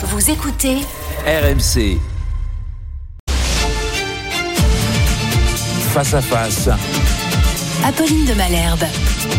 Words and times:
Vous 0.00 0.30
écoutez 0.30 0.76
RMC. 1.26 1.98
Face 5.92 6.14
à 6.14 6.22
face. 6.22 6.68
Apolline 7.84 8.24
de 8.24 8.34
Malherbe. 8.34 8.84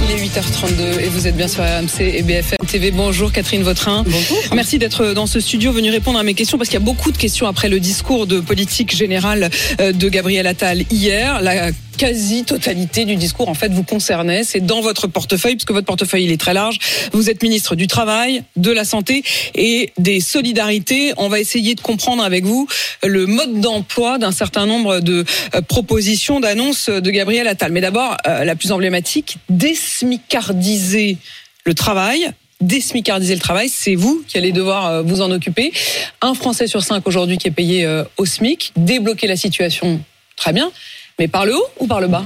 Il 0.04 0.12
est 0.12 0.28
8h32 0.28 1.00
et 1.00 1.08
vous 1.08 1.28
êtes 1.28 1.38
bien 1.38 1.48
sur 1.48 1.64
RMC 1.64 2.02
et 2.02 2.24
BFM 2.24 2.58
TV. 2.68 2.92
Bonjour 2.92 3.32
Catherine 3.32 3.64
Vautrin. 3.64 4.04
Bonjour. 4.06 4.38
Merci 4.54 4.80
d'être 4.80 5.14
dans 5.14 5.28
ce 5.28 5.40
studio, 5.40 5.72
venu 5.72 5.92
répondre 5.92 6.20
à 6.20 6.24
mes 6.24 6.34
questions 6.34 6.58
parce 6.58 6.70
qu'il 6.70 6.78
y 6.78 6.84
a 6.84 6.86
beaucoup 6.86 7.14
de 7.14 7.18
questions 7.18 7.48
après 7.48 7.70
le 7.70 7.80
discours 7.80 8.28
de 8.28 8.42
politique 8.42 8.94
générale 8.94 9.50
euh, 9.80 9.94
de 9.94 10.10
Gabriel 10.10 10.46
Attal 10.46 10.84
hier. 10.92 11.40
La 11.42 11.72
quasi-totalité 12.00 13.04
du 13.04 13.18
discours 13.18 13.50
en 13.50 13.54
fait 13.54 13.74
vous 13.74 13.84
concernait. 13.84 14.46
C'est 14.46 14.62
dans 14.62 14.80
votre 14.80 15.08
portefeuille, 15.08 15.56
puisque 15.56 15.74
votre 15.74 15.86
portefeuille 15.86 16.24
il 16.24 16.32
est 16.32 16.40
très 16.40 16.54
large. 16.54 16.80
Vous 17.12 17.30
êtes 17.30 17.44
ministre 17.44 17.76
du 17.76 17.88
Travail, 17.88 18.44
de 18.56 18.72
la 18.72 18.86
Santé 18.86 19.22
et 19.54 19.92
des 19.98 20.22
Solidarités. 20.22 21.12
On 21.18 21.28
va 21.28 21.42
essayer 21.42 21.76
de 21.76 21.82
comprendre 21.82 22.24
avec 22.24 22.46
vous 22.46 22.68
le 23.04 23.26
mode 23.26 23.60
d'emploi 23.60 24.18
d'un 24.18 24.32
certain 24.32 24.66
nombre 24.66 25.02
de 25.02 25.26
euh, 25.56 25.62
propositions, 25.62 26.40
d'annonces 26.40 26.90
de 26.90 27.12
Gabriel 27.12 27.50
Attal. 27.50 27.74
Mais 27.74 27.82
d'abord, 27.82 28.16
euh, 28.26 28.46
la 28.46 28.56
plus 28.56 28.72
emblématique, 28.72 29.38
désmicardiser 29.50 31.18
le 31.66 31.74
travail 31.74 32.32
désmicardiser 32.62 33.36
le 33.36 33.40
travail, 33.40 33.70
c'est 33.70 33.96
vous 33.96 34.22
qui 34.28 34.38
allez 34.38 34.52
devoir 34.52 34.88
euh, 34.88 35.02
vous 35.02 35.22
en 35.22 35.32
occuper. 35.32 35.72
Un 36.20 36.34
Français 36.34 36.68
sur 36.68 36.84
cinq 36.84 37.08
aujourd'hui 37.08 37.38
qui 37.38 37.48
est 37.48 37.52
payé 37.52 37.88
au 38.18 38.26
SMIC, 38.26 38.74
débloquer 38.76 39.28
la 39.28 39.38
situation, 39.38 40.02
très 40.36 40.52
bien. 40.52 40.70
Mais 41.20 41.28
par 41.28 41.46
le 41.46 41.56
haut 41.56 41.68
ou 41.80 41.86
par 41.86 42.00
le 42.00 42.08
bas? 42.08 42.26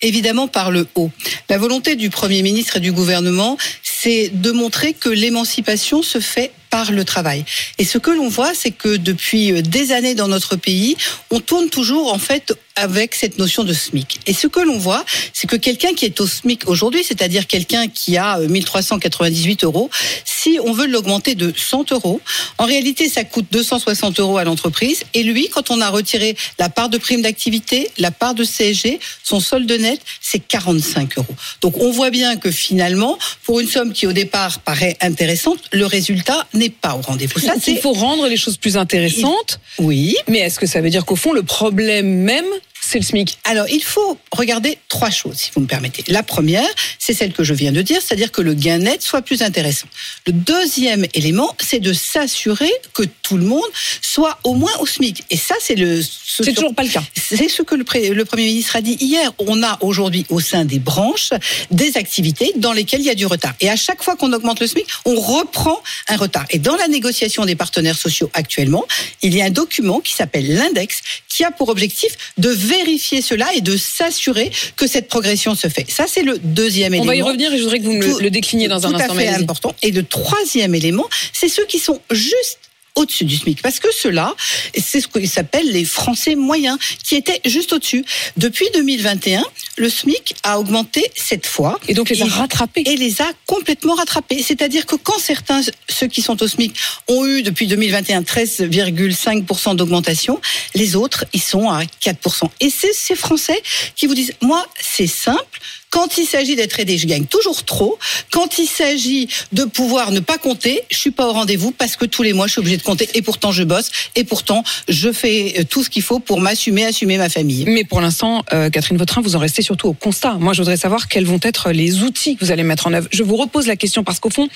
Évidemment 0.00 0.48
par 0.48 0.70
le 0.70 0.86
haut. 0.94 1.10
La 1.48 1.58
volonté 1.58 1.96
du 1.96 2.08
Premier 2.08 2.42
ministre 2.42 2.76
et 2.76 2.80
du 2.80 2.92
gouvernement, 2.92 3.58
c'est 3.82 4.30
de 4.32 4.52
montrer 4.52 4.94
que 4.94 5.08
l'émancipation 5.08 6.02
se 6.02 6.20
fait 6.20 6.52
par 6.72 6.90
le 6.90 7.04
travail. 7.04 7.44
Et 7.76 7.84
ce 7.84 7.98
que 7.98 8.10
l'on 8.10 8.28
voit, 8.28 8.54
c'est 8.54 8.70
que 8.70 8.96
depuis 8.96 9.62
des 9.62 9.92
années 9.92 10.14
dans 10.14 10.26
notre 10.26 10.56
pays, 10.56 10.96
on 11.30 11.38
tourne 11.38 11.68
toujours 11.68 12.12
en 12.12 12.18
fait 12.18 12.54
avec 12.76 13.14
cette 13.14 13.38
notion 13.38 13.64
de 13.64 13.74
SMIC. 13.74 14.20
Et 14.26 14.32
ce 14.32 14.46
que 14.46 14.60
l'on 14.60 14.78
voit, 14.78 15.04
c'est 15.34 15.46
que 15.46 15.56
quelqu'un 15.56 15.92
qui 15.92 16.06
est 16.06 16.20
au 16.20 16.26
SMIC 16.26 16.68
aujourd'hui, 16.68 17.04
c'est-à-dire 17.04 17.46
quelqu'un 17.46 17.88
qui 17.88 18.16
a 18.16 18.38
1398 18.38 19.64
euros, 19.64 19.90
si 20.24 20.58
on 20.64 20.72
veut 20.72 20.86
l'augmenter 20.86 21.34
de 21.34 21.52
100 21.54 21.92
euros, 21.92 22.20
en 22.56 22.64
réalité, 22.64 23.10
ça 23.10 23.24
coûte 23.24 23.46
260 23.52 24.20
euros 24.20 24.38
à 24.38 24.44
l'entreprise. 24.44 25.02
Et 25.12 25.22
lui, 25.22 25.48
quand 25.48 25.70
on 25.70 25.80
a 25.80 25.90
retiré 25.90 26.36
la 26.58 26.70
part 26.70 26.88
de 26.88 26.98
prime 26.98 27.22
d'activité, 27.22 27.90
la 27.98 28.10
part 28.10 28.34
de 28.34 28.44
CSG, 28.44 28.98
son 29.22 29.40
solde 29.40 29.70
net, 29.70 30.00
c'est 30.20 30.40
45 30.40 31.18
euros. 31.18 31.34
Donc 31.60 31.76
on 31.78 31.90
voit 31.90 32.10
bien 32.10 32.36
que 32.36 32.50
finalement, 32.50 33.18
pour 33.44 33.60
une 33.60 33.68
somme 33.68 33.92
qui 33.92 34.06
au 34.06 34.12
départ 34.12 34.60
paraît 34.60 34.96
intéressante, 35.00 35.58
le 35.72 35.84
résultat 35.84 36.46
n'est 36.54 36.61
pas 36.70 36.94
au 36.96 37.00
rendez-vous. 37.00 37.38
Ça, 37.38 37.54
il 37.66 37.78
faut 37.78 37.92
rendre 37.92 38.26
les 38.26 38.36
choses 38.36 38.56
plus 38.56 38.76
intéressantes. 38.76 39.60
Oui. 39.78 40.16
Mais 40.28 40.38
est-ce 40.38 40.58
que 40.58 40.66
ça 40.66 40.80
veut 40.80 40.90
dire 40.90 41.04
qu'au 41.04 41.16
fond, 41.16 41.32
le 41.32 41.42
problème 41.42 42.06
même, 42.06 42.44
c'est 42.92 42.98
le 42.98 43.04
SMIC 43.06 43.38
Alors, 43.44 43.66
il 43.70 43.82
faut 43.82 44.18
regarder 44.32 44.76
trois 44.88 45.08
choses, 45.08 45.36
si 45.36 45.50
vous 45.54 45.62
me 45.62 45.66
permettez. 45.66 46.04
La 46.08 46.22
première, 46.22 46.68
c'est 46.98 47.14
celle 47.14 47.32
que 47.32 47.42
je 47.42 47.54
viens 47.54 47.72
de 47.72 47.80
dire, 47.80 48.02
c'est-à-dire 48.02 48.30
que 48.30 48.42
le 48.42 48.52
gain 48.52 48.78
net 48.78 49.00
soit 49.00 49.22
plus 49.22 49.40
intéressant. 49.40 49.86
Le 50.26 50.34
deuxième 50.34 51.06
élément, 51.14 51.56
c'est 51.58 51.80
de 51.80 51.94
s'assurer 51.94 52.70
que 52.92 53.04
tout 53.22 53.38
le 53.38 53.44
monde 53.44 53.64
soit 54.02 54.38
au 54.44 54.52
moins 54.52 54.72
au 54.80 54.86
SMIC. 54.86 55.24
Et 55.30 55.38
ça, 55.38 55.54
c'est 55.58 55.74
le... 55.74 56.02
C'est 56.02 56.52
toujours 56.52 56.74
pas 56.74 56.82
le 56.82 56.90
cas. 56.90 57.02
C'est 57.16 57.48
ce 57.48 57.62
que 57.62 57.74
le, 57.74 57.84
le, 58.12 58.24
Premier 58.26 58.44
ministre 58.44 58.76
a 58.76 58.82
dit 58.82 58.98
hier. 59.00 59.32
On 59.38 59.62
a 59.62 59.78
aujourd'hui 59.80 60.26
au 60.28 60.40
sein 60.40 60.66
des 60.66 60.78
branches 60.78 61.30
des 61.70 61.96
activités 61.96 62.52
dans 62.56 62.74
lesquelles 62.74 63.00
il 63.00 63.06
y 63.06 63.10
a 63.10 63.14
du 63.14 63.26
retard. 63.26 63.54
Et 63.60 63.70
à 63.70 63.76
chaque 63.76 64.02
fois 64.02 64.16
qu'on 64.16 64.32
augmente 64.34 64.60
le 64.60 64.66
SMIC, 64.66 64.86
on 65.06 65.14
reprend 65.14 65.80
un 66.08 66.16
retard. 66.16 66.44
Et 66.50 66.58
dans 66.58 66.76
la 66.76 66.88
négociation 66.88 67.46
des 67.46 67.56
partenaires 67.56 67.96
sociaux 67.96 68.30
actuellement, 68.34 68.84
il 69.22 69.34
y 69.34 69.40
a 69.40 69.46
un 69.46 69.50
document 69.50 70.00
qui 70.00 70.12
s'appelle 70.12 70.54
l'index, 70.54 71.00
qui 71.28 71.42
a 71.44 71.50
pour 71.50 71.70
objectif 71.70 72.16
de 72.36 72.50
vérifier 72.50 72.81
cela 72.98 73.52
et 73.54 73.60
de 73.60 73.76
s'assurer 73.76 74.50
que 74.76 74.86
cette 74.86 75.08
progression 75.08 75.54
se 75.54 75.68
fait. 75.68 75.90
Ça, 75.90 76.04
c'est 76.06 76.22
le 76.22 76.38
deuxième 76.38 76.94
élément. 76.94 77.04
On 77.04 77.08
va 77.08 77.16
y 77.16 77.22
revenir 77.22 77.52
et 77.52 77.58
je 77.58 77.62
voudrais 77.62 77.78
que 77.78 77.84
vous 77.84 77.92
me 77.92 78.20
le, 78.20 78.30
décliniez 78.30 78.68
dans 78.68 78.86
un 78.86 78.94
instant. 78.94 79.14
Tout 79.14 79.20
à 79.20 79.22
fait 79.22 79.28
important. 79.28 79.74
Et 79.82 79.90
le 79.90 80.02
troisième 80.02 80.74
élément, 80.74 81.08
c'est 81.32 81.48
ceux 81.48 81.66
qui 81.66 81.78
sont 81.78 82.00
juste 82.10 82.58
au-dessus 82.94 83.24
du 83.24 83.36
SMIC. 83.36 83.62
Parce 83.62 83.80
que 83.80 83.88
cela, 83.92 84.34
c'est 84.74 85.00
ce 85.00 85.08
qu'ils 85.08 85.28
s'appellent 85.28 85.70
les 85.70 85.84
Français 85.84 86.34
moyens, 86.34 86.78
qui 87.02 87.16
étaient 87.16 87.40
juste 87.44 87.72
au-dessus. 87.72 88.04
Depuis 88.36 88.66
2021, 88.74 89.44
le 89.76 89.88
SMIC 89.88 90.34
a 90.42 90.58
augmenté 90.58 91.10
cette 91.14 91.46
fois. 91.46 91.80
Et 91.88 91.94
donc 91.94 92.10
les 92.10 92.22
a 92.22 92.26
rattrapés. 92.26 92.82
Et 92.86 92.96
les 92.96 93.22
a 93.22 93.30
complètement 93.46 93.94
rattrapés. 93.94 94.42
C'est-à-dire 94.42 94.86
que 94.86 94.96
quand 94.96 95.18
certains, 95.18 95.62
ceux 95.88 96.06
qui 96.06 96.22
sont 96.22 96.42
au 96.42 96.48
SMIC, 96.48 96.74
ont 97.08 97.26
eu 97.26 97.42
depuis 97.42 97.66
2021 97.66 98.22
13,5% 98.22 99.76
d'augmentation, 99.76 100.40
les 100.74 100.96
autres, 100.96 101.24
ils 101.32 101.42
sont 101.42 101.70
à 101.70 101.82
4%. 101.84 102.48
Et 102.60 102.70
c'est 102.70 102.92
ces 102.92 103.14
Français 103.14 103.60
qui 103.96 104.06
vous 104.06 104.14
disent, 104.14 104.32
moi, 104.42 104.66
c'est 104.80 105.06
simple, 105.06 105.60
quand 105.92 106.16
il 106.16 106.24
s'agit 106.24 106.56
d'être 106.56 106.80
aidé, 106.80 106.96
je 106.96 107.06
gagne 107.06 107.26
toujours 107.26 107.64
trop. 107.64 107.98
Quand 108.30 108.58
il 108.58 108.66
s'agit 108.66 109.28
de 109.52 109.64
pouvoir 109.64 110.10
ne 110.10 110.20
pas 110.20 110.38
compter, 110.38 110.82
je 110.90 110.96
suis 110.96 111.10
pas 111.10 111.28
au 111.28 111.32
rendez-vous 111.32 111.70
parce 111.70 111.96
que 111.96 112.06
tous 112.06 112.22
les 112.22 112.32
mois, 112.32 112.46
je 112.46 112.52
suis 112.52 112.60
obligé 112.60 112.78
de 112.78 112.82
compter 112.82 113.10
et 113.14 113.20
pourtant 113.20 113.52
je 113.52 113.62
bosse 113.62 113.90
et 114.16 114.24
pourtant 114.24 114.64
je 114.88 115.12
fais 115.12 115.54
euh, 115.58 115.64
tout 115.64 115.84
ce 115.84 115.90
qu'il 115.90 116.02
faut 116.02 116.18
pour 116.18 116.40
m'assumer, 116.40 116.86
assumer 116.86 117.18
ma 117.18 117.28
famille. 117.28 117.66
Mais 117.66 117.84
pour 117.84 118.00
l'instant, 118.00 118.42
euh, 118.54 118.70
Catherine 118.70 118.96
Vautrin, 118.96 119.20
vous 119.20 119.36
en 119.36 119.38
restez 119.38 119.60
surtout 119.60 119.88
au 119.88 119.92
constat. 119.92 120.36
Moi, 120.40 120.54
je 120.54 120.62
voudrais 120.62 120.78
savoir 120.78 121.08
quels 121.08 121.26
vont 121.26 121.40
être 121.42 121.72
les 121.72 122.02
outils 122.02 122.36
que 122.36 122.44
vous 122.44 122.50
allez 122.50 122.62
mettre 122.62 122.86
en 122.86 122.94
œuvre. 122.94 123.08
Je 123.12 123.22
vous 123.22 123.36
repose 123.36 123.66
la 123.66 123.76
question 123.76 124.02
parce 124.02 124.18
qu'au 124.18 124.30
fond, 124.30 124.48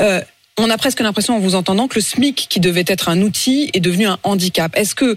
euh, 0.00 0.20
on 0.58 0.68
a 0.70 0.76
presque 0.76 0.98
l'impression 0.98 1.36
en 1.36 1.38
vous 1.38 1.54
entendant 1.54 1.86
que 1.86 1.94
le 1.94 2.02
SMIC, 2.02 2.48
qui 2.50 2.58
devait 2.58 2.84
être 2.88 3.08
un 3.08 3.22
outil, 3.22 3.70
est 3.74 3.80
devenu 3.80 4.08
un 4.08 4.18
handicap. 4.24 4.76
Est-ce 4.76 4.96
que 4.96 5.16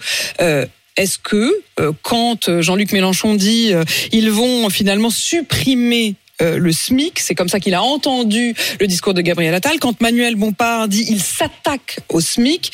est-ce 0.96 1.18
que 1.18 1.52
euh, 1.80 1.92
quand 2.02 2.50
euh, 2.50 2.62
Jean-Luc 2.62 2.92
Mélenchon 2.92 3.36
dit 3.36 3.74
euh, 3.74 3.84
ils 4.12 4.30
vont 4.30 4.70
finalement 4.70 5.10
supprimer 5.10 6.16
le 6.40 6.74
SMIC, 6.74 7.22
c'est 7.22 7.36
comme 7.36 7.48
ça 7.48 7.62
qu'il 7.62 7.74
a 7.74 7.82
entendu 7.82 8.54
le 8.82 8.86
discours 8.86 9.14
de 9.14 9.22
Gabriel 9.22 9.54
Attal. 9.54 9.80
Quand 9.80 10.02
Manuel 10.02 10.36
Bompard 10.36 10.90
dit 10.90 11.06
il 11.08 11.22
s'attaque 11.22 12.00
au 12.10 12.20
SMIC, 12.20 12.70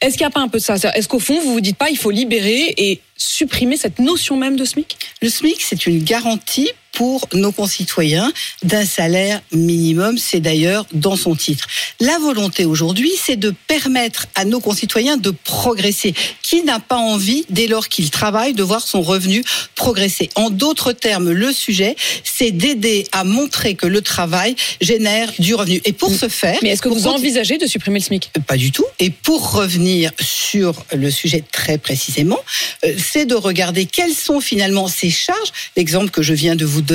est-ce 0.00 0.12
qu'il 0.12 0.24
n'y 0.24 0.28
a 0.28 0.30
pas 0.30 0.40
un 0.40 0.46
peu 0.46 0.58
de 0.58 0.62
ça? 0.62 0.76
Est-ce 0.76 1.08
qu'au 1.08 1.18
fond, 1.18 1.40
vous 1.40 1.54
vous 1.54 1.60
dites 1.60 1.76
pas 1.76 1.90
il 1.90 1.96
faut 1.96 2.12
libérer 2.12 2.72
et 2.76 3.00
supprimer 3.16 3.76
cette 3.76 3.98
notion 3.98 4.36
même 4.36 4.54
de 4.54 4.64
SMIC? 4.64 4.96
Le 5.20 5.30
SMIC, 5.30 5.62
c'est 5.62 5.86
une 5.86 6.04
garantie 6.04 6.70
pour 7.02 7.26
nos 7.32 7.50
concitoyens 7.50 8.32
d'un 8.62 8.86
salaire 8.86 9.40
minimum. 9.50 10.18
C'est 10.18 10.38
d'ailleurs 10.38 10.86
dans 10.92 11.16
son 11.16 11.34
titre. 11.34 11.66
La 11.98 12.16
volonté 12.20 12.64
aujourd'hui, 12.64 13.10
c'est 13.20 13.34
de 13.34 13.52
permettre 13.66 14.28
à 14.36 14.44
nos 14.44 14.60
concitoyens 14.60 15.16
de 15.16 15.32
progresser. 15.32 16.14
Qui 16.42 16.62
n'a 16.62 16.78
pas 16.78 16.98
envie, 16.98 17.44
dès 17.50 17.66
lors 17.66 17.88
qu'il 17.88 18.08
travaille, 18.10 18.54
de 18.54 18.62
voir 18.62 18.86
son 18.86 19.02
revenu 19.02 19.42
progresser? 19.74 20.30
En 20.36 20.48
d'autres 20.50 20.92
termes, 20.92 21.32
le 21.32 21.52
sujet, 21.52 21.96
c'est 22.22 22.52
d'aider 22.52 23.04
à 23.10 23.24
montrer 23.24 23.74
que 23.74 23.88
le 23.88 24.00
travail 24.00 24.54
génère 24.80 25.32
du 25.40 25.56
revenu. 25.56 25.80
Et 25.84 25.92
pour 25.92 26.14
ce 26.14 26.28
faire... 26.28 26.60
Mais 26.62 26.68
est-ce 26.68 26.82
que 26.82 26.88
vous 26.88 27.08
envisagez 27.08 27.58
de 27.58 27.66
supprimer 27.66 27.98
le 27.98 28.04
SMIC? 28.04 28.30
Pas 28.46 28.56
du 28.56 28.70
tout. 28.70 28.84
Et 29.00 29.10
pour 29.10 29.54
revenir 29.54 30.12
sur 30.20 30.84
le 30.94 31.10
sujet 31.10 31.42
très 31.50 31.78
précisément, 31.78 32.38
euh, 32.84 32.94
c'est 32.96 33.26
de 33.26 33.34
regarder 33.34 33.86
quelles 33.86 34.14
sont 34.14 34.40
finalement 34.40 34.86
ces 34.86 35.10
charges. 35.10 35.50
L'exemple 35.76 36.10
que 36.10 36.22
je 36.22 36.32
viens 36.32 36.54
de 36.54 36.64
vous 36.64 36.80
donner, 36.80 36.91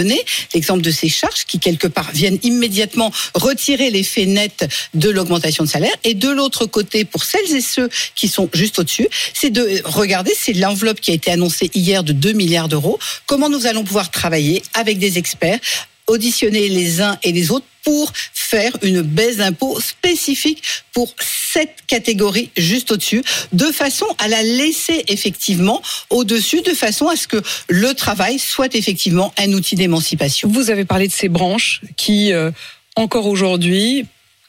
l'exemple 0.53 0.81
de 0.81 0.91
ces 0.91 1.09
charges 1.09 1.45
qui 1.45 1.59
quelque 1.59 1.87
part 1.87 2.11
viennent 2.11 2.39
immédiatement 2.43 3.11
retirer 3.33 3.89
l'effet 3.89 4.25
net 4.25 4.67
de 4.93 5.09
l'augmentation 5.09 5.63
de 5.63 5.69
salaire. 5.69 5.95
Et 6.03 6.13
de 6.13 6.29
l'autre 6.29 6.65
côté, 6.65 7.05
pour 7.05 7.23
celles 7.23 7.55
et 7.55 7.61
ceux 7.61 7.89
qui 8.15 8.27
sont 8.27 8.49
juste 8.53 8.79
au-dessus, 8.79 9.07
c'est 9.33 9.49
de 9.49 9.81
regarder, 9.85 10.31
c'est 10.37 10.53
l'enveloppe 10.53 10.99
qui 10.99 11.11
a 11.11 11.13
été 11.13 11.31
annoncée 11.31 11.69
hier 11.73 12.03
de 12.03 12.13
2 12.13 12.33
milliards 12.33 12.67
d'euros, 12.67 12.99
comment 13.25 13.49
nous 13.49 13.65
allons 13.65 13.83
pouvoir 13.83 14.11
travailler 14.11 14.63
avec 14.73 14.99
des 14.99 15.17
experts 15.17 15.59
auditionner 16.07 16.69
les 16.69 17.01
uns 17.01 17.17
et 17.23 17.31
les 17.31 17.51
autres 17.51 17.65
pour 17.83 18.11
faire 18.33 18.71
une 18.81 19.01
baisse 19.01 19.37
d'impôt 19.37 19.79
spécifique 19.79 20.61
pour 20.93 21.13
cette 21.19 21.85
catégorie 21.87 22.49
juste 22.57 22.91
au-dessus, 22.91 23.23
de 23.53 23.65
façon 23.65 24.05
à 24.17 24.27
la 24.27 24.43
laisser 24.43 25.05
effectivement 25.07 25.81
au-dessus, 26.09 26.61
de 26.61 26.73
façon 26.73 27.07
à 27.07 27.15
ce 27.15 27.27
que 27.27 27.41
le 27.69 27.93
travail 27.93 28.39
soit 28.39 28.75
effectivement 28.75 29.33
un 29.37 29.53
outil 29.53 29.75
d'émancipation. 29.75 30.49
Vous 30.49 30.69
avez 30.69 30.83
parlé 30.83 31.07
de 31.07 31.13
ces 31.13 31.29
branches 31.29 31.81
qui, 31.95 32.33
euh, 32.33 32.51
encore 32.95 33.27
aujourd'hui, 33.27 34.05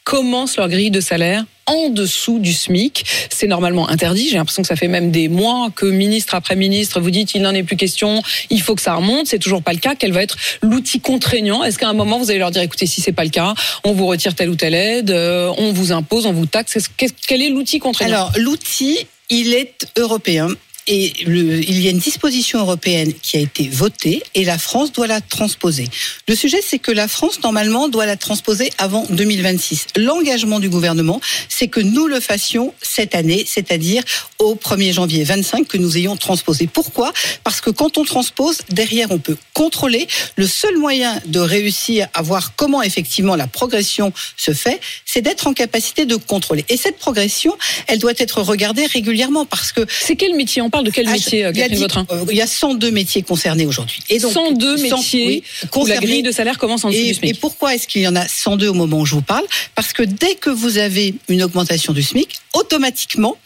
commencent 0.09 0.57
leur 0.57 0.69
grille 0.69 0.89
de 0.89 1.01
salaire 1.01 1.45
en 1.67 1.89
dessous 1.89 2.39
du 2.39 2.51
SMIC. 2.51 3.05
C'est 3.29 3.45
normalement 3.45 3.87
interdit. 3.89 4.27
J'ai 4.27 4.37
l'impression 4.37 4.63
que 4.63 4.67
ça 4.67 4.75
fait 4.75 4.87
même 4.87 5.11
des 5.11 5.27
mois 5.27 5.69
que 5.75 5.85
ministre 5.85 6.33
après 6.33 6.55
ministre 6.55 6.99
vous 6.99 7.11
dites 7.11 7.35
il 7.35 7.43
n'en 7.43 7.53
est 7.53 7.61
plus 7.61 7.75
question, 7.75 8.23
il 8.49 8.59
faut 8.59 8.73
que 8.73 8.81
ça 8.81 8.95
remonte. 8.95 9.27
C'est 9.27 9.37
toujours 9.37 9.61
pas 9.61 9.71
le 9.71 9.77
cas. 9.77 9.93
Quel 9.93 10.11
va 10.11 10.23
être 10.23 10.35
l'outil 10.63 10.99
contraignant? 10.99 11.63
Est-ce 11.63 11.77
qu'à 11.77 11.89
un 11.89 11.93
moment 11.93 12.17
vous 12.17 12.31
allez 12.31 12.39
leur 12.39 12.49
dire 12.49 12.63
écoutez 12.63 12.87
si 12.87 13.01
c'est 13.01 13.11
pas 13.11 13.23
le 13.23 13.29
cas, 13.29 13.53
on 13.83 13.93
vous 13.93 14.07
retire 14.07 14.33
telle 14.33 14.49
ou 14.49 14.55
telle 14.55 14.73
aide, 14.73 15.11
euh, 15.11 15.53
on 15.59 15.73
vous 15.73 15.91
impose, 15.91 16.25
on 16.25 16.33
vous 16.33 16.47
taxe. 16.47 16.75
Quel 16.97 17.43
est 17.43 17.49
l'outil 17.49 17.77
contraignant? 17.77 18.15
Alors 18.15 18.31
l'outil 18.35 18.97
il 19.29 19.53
est 19.53 19.85
européen 19.95 20.47
et 20.89 21.13
il 21.21 21.79
y 21.79 21.87
a 21.87 21.91
une 21.91 21.99
disposition 21.99 22.59
européenne 22.59 23.13
qui 23.13 23.37
a 23.37 23.39
été 23.39 23.69
votée 23.69 24.23
et 24.33 24.43
la 24.43 24.57
France 24.57 24.91
doit 24.91 25.05
la 25.05 25.21
transposer. 25.21 25.87
Le 26.27 26.35
sujet, 26.35 26.61
c'est 26.65 26.79
que 26.79 26.91
la 26.91 27.07
France, 27.07 27.41
normalement, 27.43 27.89
doit 27.89 28.07
la 28.07 28.17
transposer 28.17 28.71
avant 28.79 29.05
2026. 29.11 29.85
L'engagement 29.97 30.59
du 30.59 30.67
gouvernement, 30.67 31.21
c'est 31.47 31.67
que 31.67 31.79
nous 31.79 32.07
le 32.07 32.19
fassions 32.19 32.73
cette 32.81 33.13
année, 33.13 33.45
c'est-à-dire 33.47 34.03
au 34.39 34.55
1er 34.55 34.91
janvier 34.91 35.23
25, 35.23 35.67
que 35.67 35.77
nous 35.77 35.95
ayons 35.95 36.17
transposé. 36.17 36.65
Pourquoi? 36.65 37.13
Parce 37.43 37.61
que 37.61 37.69
quand 37.69 37.99
on 37.99 38.03
transpose, 38.03 38.57
derrière, 38.69 39.11
on 39.11 39.19
peut 39.19 39.37
contrôler. 39.53 40.07
Le 40.37 40.47
seul 40.47 40.75
moyen 40.77 41.21
de 41.27 41.39
réussir 41.39 42.07
à 42.15 42.23
voir 42.23 42.55
comment 42.55 42.81
effectivement 42.81 43.35
la 43.35 43.45
progression 43.45 44.11
se 44.37 44.53
fait, 44.53 44.81
c'est 45.05 45.21
d'être 45.21 45.45
en 45.45 45.53
capacité 45.53 46.07
de 46.07 46.15
contrôler. 46.15 46.65
Et 46.69 46.77
cette 46.77 46.97
progression, 46.97 47.55
elle 47.85 47.99
doit 47.99 48.13
être 48.17 48.41
regardée 48.41 48.87
régulièrement 48.87 49.45
parce 49.45 49.71
que... 49.71 49.85
C'est 49.89 50.15
quel 50.15 50.35
métier? 50.35 50.63
On 50.63 50.71
parle 50.71 50.78
de 50.83 50.91
quel 50.91 51.07
Ah, 51.07 51.11
métier, 51.13 51.45
euh, 51.45 51.51
il 51.53 51.57
y 51.57 51.61
a 51.61 51.63
Catherine 51.63 51.79
Vautrin 51.81 52.05
euh, 52.11 52.25
Il 52.29 52.37
y 52.37 52.41
a 52.41 52.47
102 52.47 52.91
métiers 52.91 53.21
concernés 53.21 53.65
aujourd'hui. 53.65 53.99
Et 54.09 54.19
donc, 54.19 54.31
102 54.33 54.77
100 54.77 54.83
métiers 54.97 55.25
oui, 55.27 55.43
où 55.43 55.65
la 55.65 55.69
concernés. 55.69 56.05
grille 56.07 56.23
de 56.23 56.31
salaire 56.31 56.57
commence 56.57 56.85
en 56.85 56.89
dessous 56.89 56.99
Et, 56.99 57.03
du 57.05 57.09
et 57.09 57.13
SMIC. 57.13 57.39
pourquoi 57.39 57.75
est-ce 57.75 57.87
qu'il 57.87 58.01
y 58.01 58.07
en 58.07 58.15
a 58.15 58.27
102 58.27 58.67
au 58.69 58.73
moment 58.73 58.99
où 58.99 59.05
je 59.05 59.15
vous 59.15 59.21
parle? 59.21 59.45
Parce 59.75 59.93
que 59.93 60.03
dès 60.03 60.35
que 60.35 60.49
vous 60.49 60.77
avez 60.77 61.13
une 61.27 61.43
augmentation 61.43 61.93
du 61.93 62.01
SMIC, 62.03 62.39
automatiquement, 62.53 63.37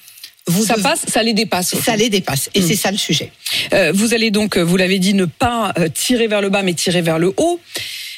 vous 0.47 0.65
Ça 0.65 0.73
devez- 0.73 0.83
passe, 0.83 1.01
ça 1.07 1.23
les 1.23 1.33
dépasse. 1.33 1.73
ça 1.79 1.95
les 1.95 2.09
dépasse. 2.09 2.49
Et 2.53 2.59
Mm. 2.59 2.67
c'est 2.67 2.75
ça 2.75 2.91
le 2.91 2.97
sujet. 2.97 3.31
Euh, 3.73 3.91
vous 3.95 4.13
allez 4.13 4.29
donc, 4.29 4.57
euh, 4.57 4.61
vous 4.61 4.75
l'avez 4.75 4.99
dit, 4.99 5.13
ne 5.13 5.23
pas 5.25 5.73
euh, 5.79 5.87
tirer 5.87 6.27
vers 6.27 6.41
le 6.41 6.49
bas, 6.49 6.63
mais 6.63 6.73
tirer 6.73 7.01
vers 7.01 7.17
le 7.17 7.31
haut. 7.37 7.61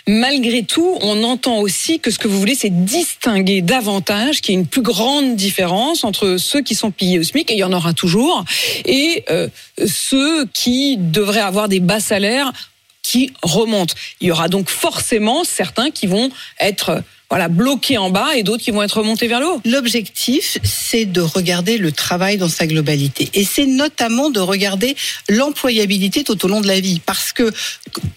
Malgré 0.08 0.62
tout, 0.62 1.00
on 1.02 1.24
entend 1.24 1.58
aussi 1.58 2.00
que 2.00 2.12
ce 2.12 2.20
que 2.20 2.28
vous 2.28 2.38
voulez, 2.38 2.54
c'est 2.54 2.86
distinguer 2.86 3.62
davantage, 3.62 4.42
qu'il 4.42 4.54
y 4.54 4.58
ait 4.58 4.62
une 4.62 4.68
plus 4.68 4.84
grande 4.84 5.36
différence 5.36 6.04
entre 6.04 6.38
ceux 6.38 6.62
qui 6.62 6.76
sont 6.76 6.92
pillés 6.92 7.18
au 7.18 7.24
SMIC, 7.24 7.50
et 7.50 7.56
il 7.56 7.60
y 7.60 7.64
en 7.64 7.74
aura 7.74 7.94
toujours, 7.94 8.46
et 8.86 9.24
euh, 9.32 9.48
ceux 9.88 10.46
qui 10.46 10.98
devraient 10.98 11.40
avoir 11.40 11.70
des 11.70 11.80
bas 11.80 12.00
salaires 12.00 12.54
qui 13.02 13.34
remontent. 13.42 13.96
Il 14.22 14.28
y 14.28 14.32
aura 14.32 14.48
donc 14.48 14.70
forcément 14.70 15.44
certains 15.44 15.90
qui 15.90 16.06
vont 16.06 16.30
être 16.60 17.04
voilà 17.30 17.48
bloqués 17.48 17.98
en 17.98 18.10
bas 18.10 18.36
et 18.36 18.44
d'autres 18.44 18.64
qui 18.64 18.72
vont 18.72 18.84
être 18.84 18.98
remontés 19.00 19.28
vers 19.28 19.40
le 19.40 19.48
haut. 19.48 19.62
L'objectif, 19.66 20.58
c'est 20.64 21.06
de 21.06 21.22
regarder 21.22 21.78
le 21.78 21.92
travail 21.92 22.38
dans 22.38 22.50
sa 22.50 22.68
globalité. 22.68 23.30
Et 23.34 23.44
c'est 23.44 23.66
notamment 23.66 24.30
de 24.30 24.40
regarder 24.40 24.96
l'employabilité 25.30 26.24
tout 26.24 26.44
au 26.46 26.48
long 26.48 26.62
de 26.62 26.68
la 26.68 26.80
vie. 26.80 27.02
Parce 27.06 27.34
que, 27.34 27.52